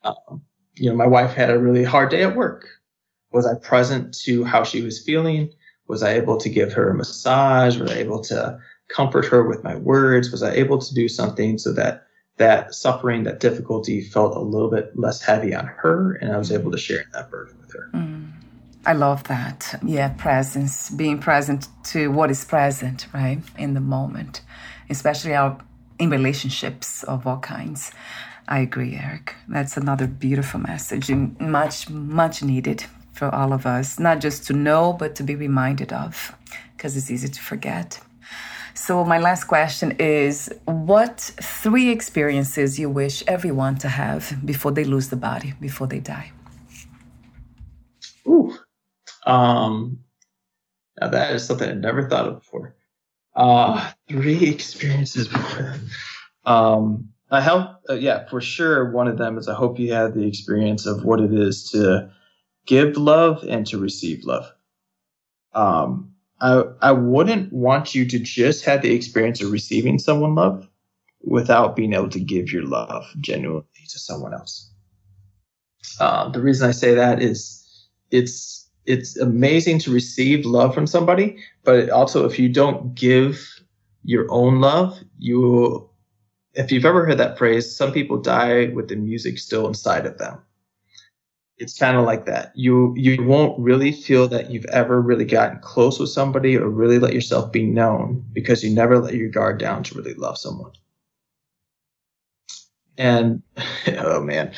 [0.03, 0.43] Um,
[0.75, 2.67] you know, my wife had a really hard day at work.
[3.31, 5.51] Was I present to how she was feeling?
[5.87, 7.77] Was I able to give her a massage?
[7.77, 8.59] Was I able to
[8.89, 10.31] comfort her with my words?
[10.31, 12.07] Was I able to do something so that
[12.37, 16.51] that suffering, that difficulty felt a little bit less heavy on her and I was
[16.51, 17.89] able to share that burden with her?
[17.93, 18.31] Mm.
[18.85, 19.79] I love that.
[19.83, 24.41] Yeah, presence, being present to what is present, right, in the moment,
[24.89, 25.57] especially our,
[25.99, 27.91] in relationships of all kinds.
[28.47, 29.35] I agree, Eric.
[29.49, 32.85] That's another beautiful message and much, much needed
[33.17, 36.35] for all of us, not just to know, but to be reminded of,
[36.75, 37.99] because it's easy to forget.
[38.75, 44.83] So, my last question is What three experiences you wish everyone to have before they
[44.83, 46.31] lose the body, before they die?
[48.27, 48.53] Ooh.
[49.25, 49.99] Um,
[51.01, 52.75] now that is something I never thought of before.
[53.35, 55.27] Uh, three experiences.
[56.45, 58.91] um, I hope, uh, yeah, for sure.
[58.91, 62.09] One of them is I hope you had the experience of what it is to
[62.67, 64.51] give love and to receive love.
[65.53, 70.67] Um, I, I wouldn't want you to just have the experience of receiving someone love
[71.23, 74.71] without being able to give your love genuinely to someone else.
[75.99, 81.37] Uh, the reason I say that is it's it's amazing to receive love from somebody,
[81.63, 83.61] but also if you don't give
[84.03, 85.89] your own love, you
[86.53, 90.17] if you've ever heard that phrase, some people die with the music still inside of
[90.17, 90.39] them
[91.57, 92.51] it's kind of like that.
[92.55, 96.99] You you won't really feel that you've ever really gotten close with somebody or really
[96.99, 100.71] let yourself be known because you never let your guard down to really love someone.
[102.97, 103.41] And
[103.97, 104.53] oh man,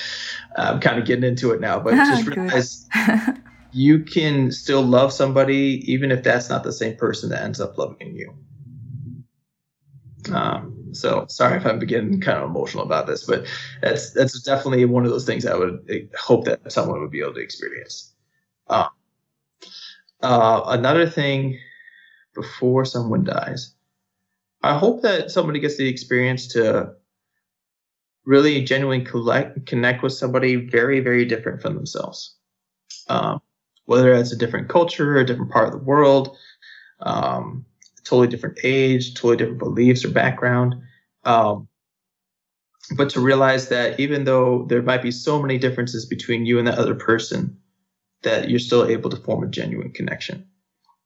[0.58, 2.88] I'm kind of getting into it now, but just realize
[3.72, 7.78] you can still love somebody even if that's not the same person that ends up
[7.78, 8.34] loving you.
[10.34, 13.48] Um, so sorry if I'm getting kind of emotional about this, but
[13.82, 17.22] that's that's definitely one of those things I would eh, hope that someone would be
[17.22, 18.14] able to experience.
[18.68, 18.88] Uh,
[20.22, 21.58] uh, another thing
[22.36, 23.74] before someone dies,
[24.62, 26.94] I hope that somebody gets the experience to
[28.26, 32.36] really genuinely collect, connect with somebody very, very different from themselves.
[33.08, 33.42] Um,
[33.86, 36.38] whether it's a different culture, a different part of the world,
[37.00, 37.66] um,
[38.10, 40.76] totally different age, totally different beliefs or background.
[41.24, 41.68] Um,
[42.98, 46.68] but to realize that even though there might be so many differences between you and
[46.68, 47.56] the other person,
[48.24, 50.46] that you're still able to form a genuine connection.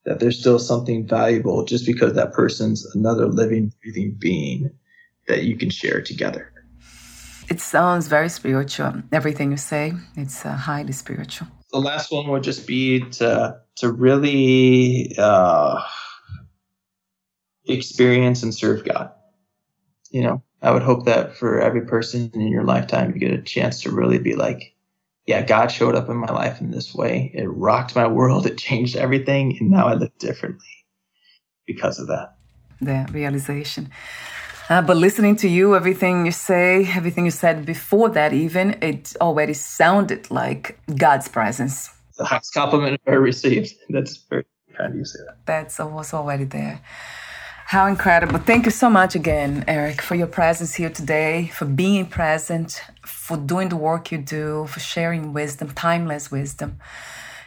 [0.05, 4.71] That there's still something valuable just because that person's another living, breathing being
[5.27, 6.51] that you can share together.
[7.49, 9.03] It sounds very spiritual.
[9.11, 11.47] Everything you say, it's uh, highly spiritual.
[11.71, 15.81] The last one would just be to to really uh,
[17.65, 19.11] experience and serve God.
[20.11, 23.41] You know, I would hope that for every person in your lifetime, you get a
[23.41, 24.75] chance to really be like,
[25.25, 27.31] yeah, God showed up in my life in this way.
[27.33, 28.45] It rocked my world.
[28.53, 29.57] It changed everything.
[29.59, 30.67] And now I live differently
[31.65, 32.35] because of that.
[32.81, 33.89] The realization.
[34.69, 39.13] Uh, but listening to you, everything you say, everything you said before that, even, it
[39.19, 41.89] already sounded like God's presence.
[42.17, 43.73] The highest compliment I've ever received.
[43.89, 44.45] That's very
[44.77, 45.45] kind of you say that.
[45.45, 46.81] That's was already there.
[47.73, 48.37] How incredible.
[48.37, 53.35] Thank you so much again, Eric, for your presence here today, for being present, for
[53.35, 56.77] doing the work you do, for sharing wisdom, timeless wisdom,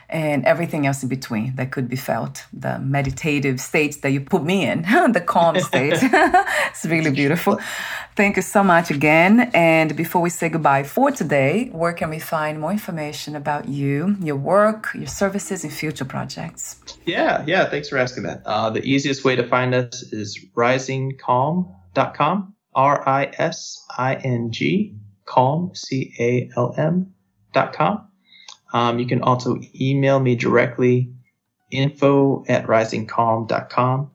[0.09, 2.45] and everything else in between that could be felt.
[2.53, 4.83] The meditative states that you put me in,
[5.13, 5.95] the calm state.
[6.03, 7.59] it's really beautiful.
[8.15, 9.51] Thank you so much again.
[9.53, 14.17] And before we say goodbye for today, where can we find more information about you,
[14.23, 16.77] your work, your services, and future projects?
[17.05, 17.69] Yeah, yeah.
[17.69, 18.43] Thanks for asking that.
[18.47, 24.95] Uh, the easiest way to find us is risingcalm.com, R I S I N G,
[25.27, 28.09] calm, C A L M.com.
[28.77, 31.11] Um, you can also email me directly,
[31.71, 34.11] info at risingcalm.com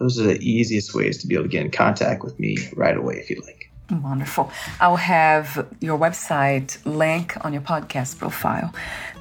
[0.00, 2.96] those are the easiest ways to be able to get in contact with me right
[2.96, 3.70] away if you'd like.
[3.90, 4.50] Wonderful.
[4.80, 8.72] I'll have your website link on your podcast profile.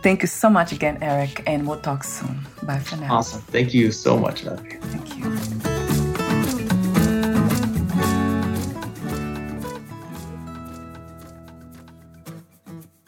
[0.04, 2.48] Thank you so much again, Eric, and we'll talk soon.
[2.64, 3.16] Bye for now.
[3.16, 3.42] Awesome.
[3.42, 4.44] Thank you so much.
[4.44, 5.59] Thank you.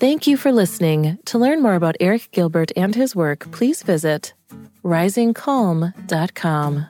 [0.02, 1.20] Thank you for listening.
[1.26, 4.34] To learn more about Eric Gilbert and his work, please visit
[4.84, 6.88] risingcalm.com.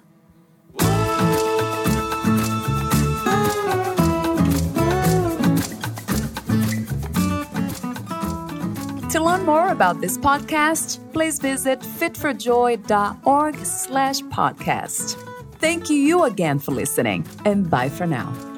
[9.09, 15.17] To learn more about this podcast, please visit fitforjoy.org slash podcast.
[15.55, 18.50] Thank you again for listening, and bye for now.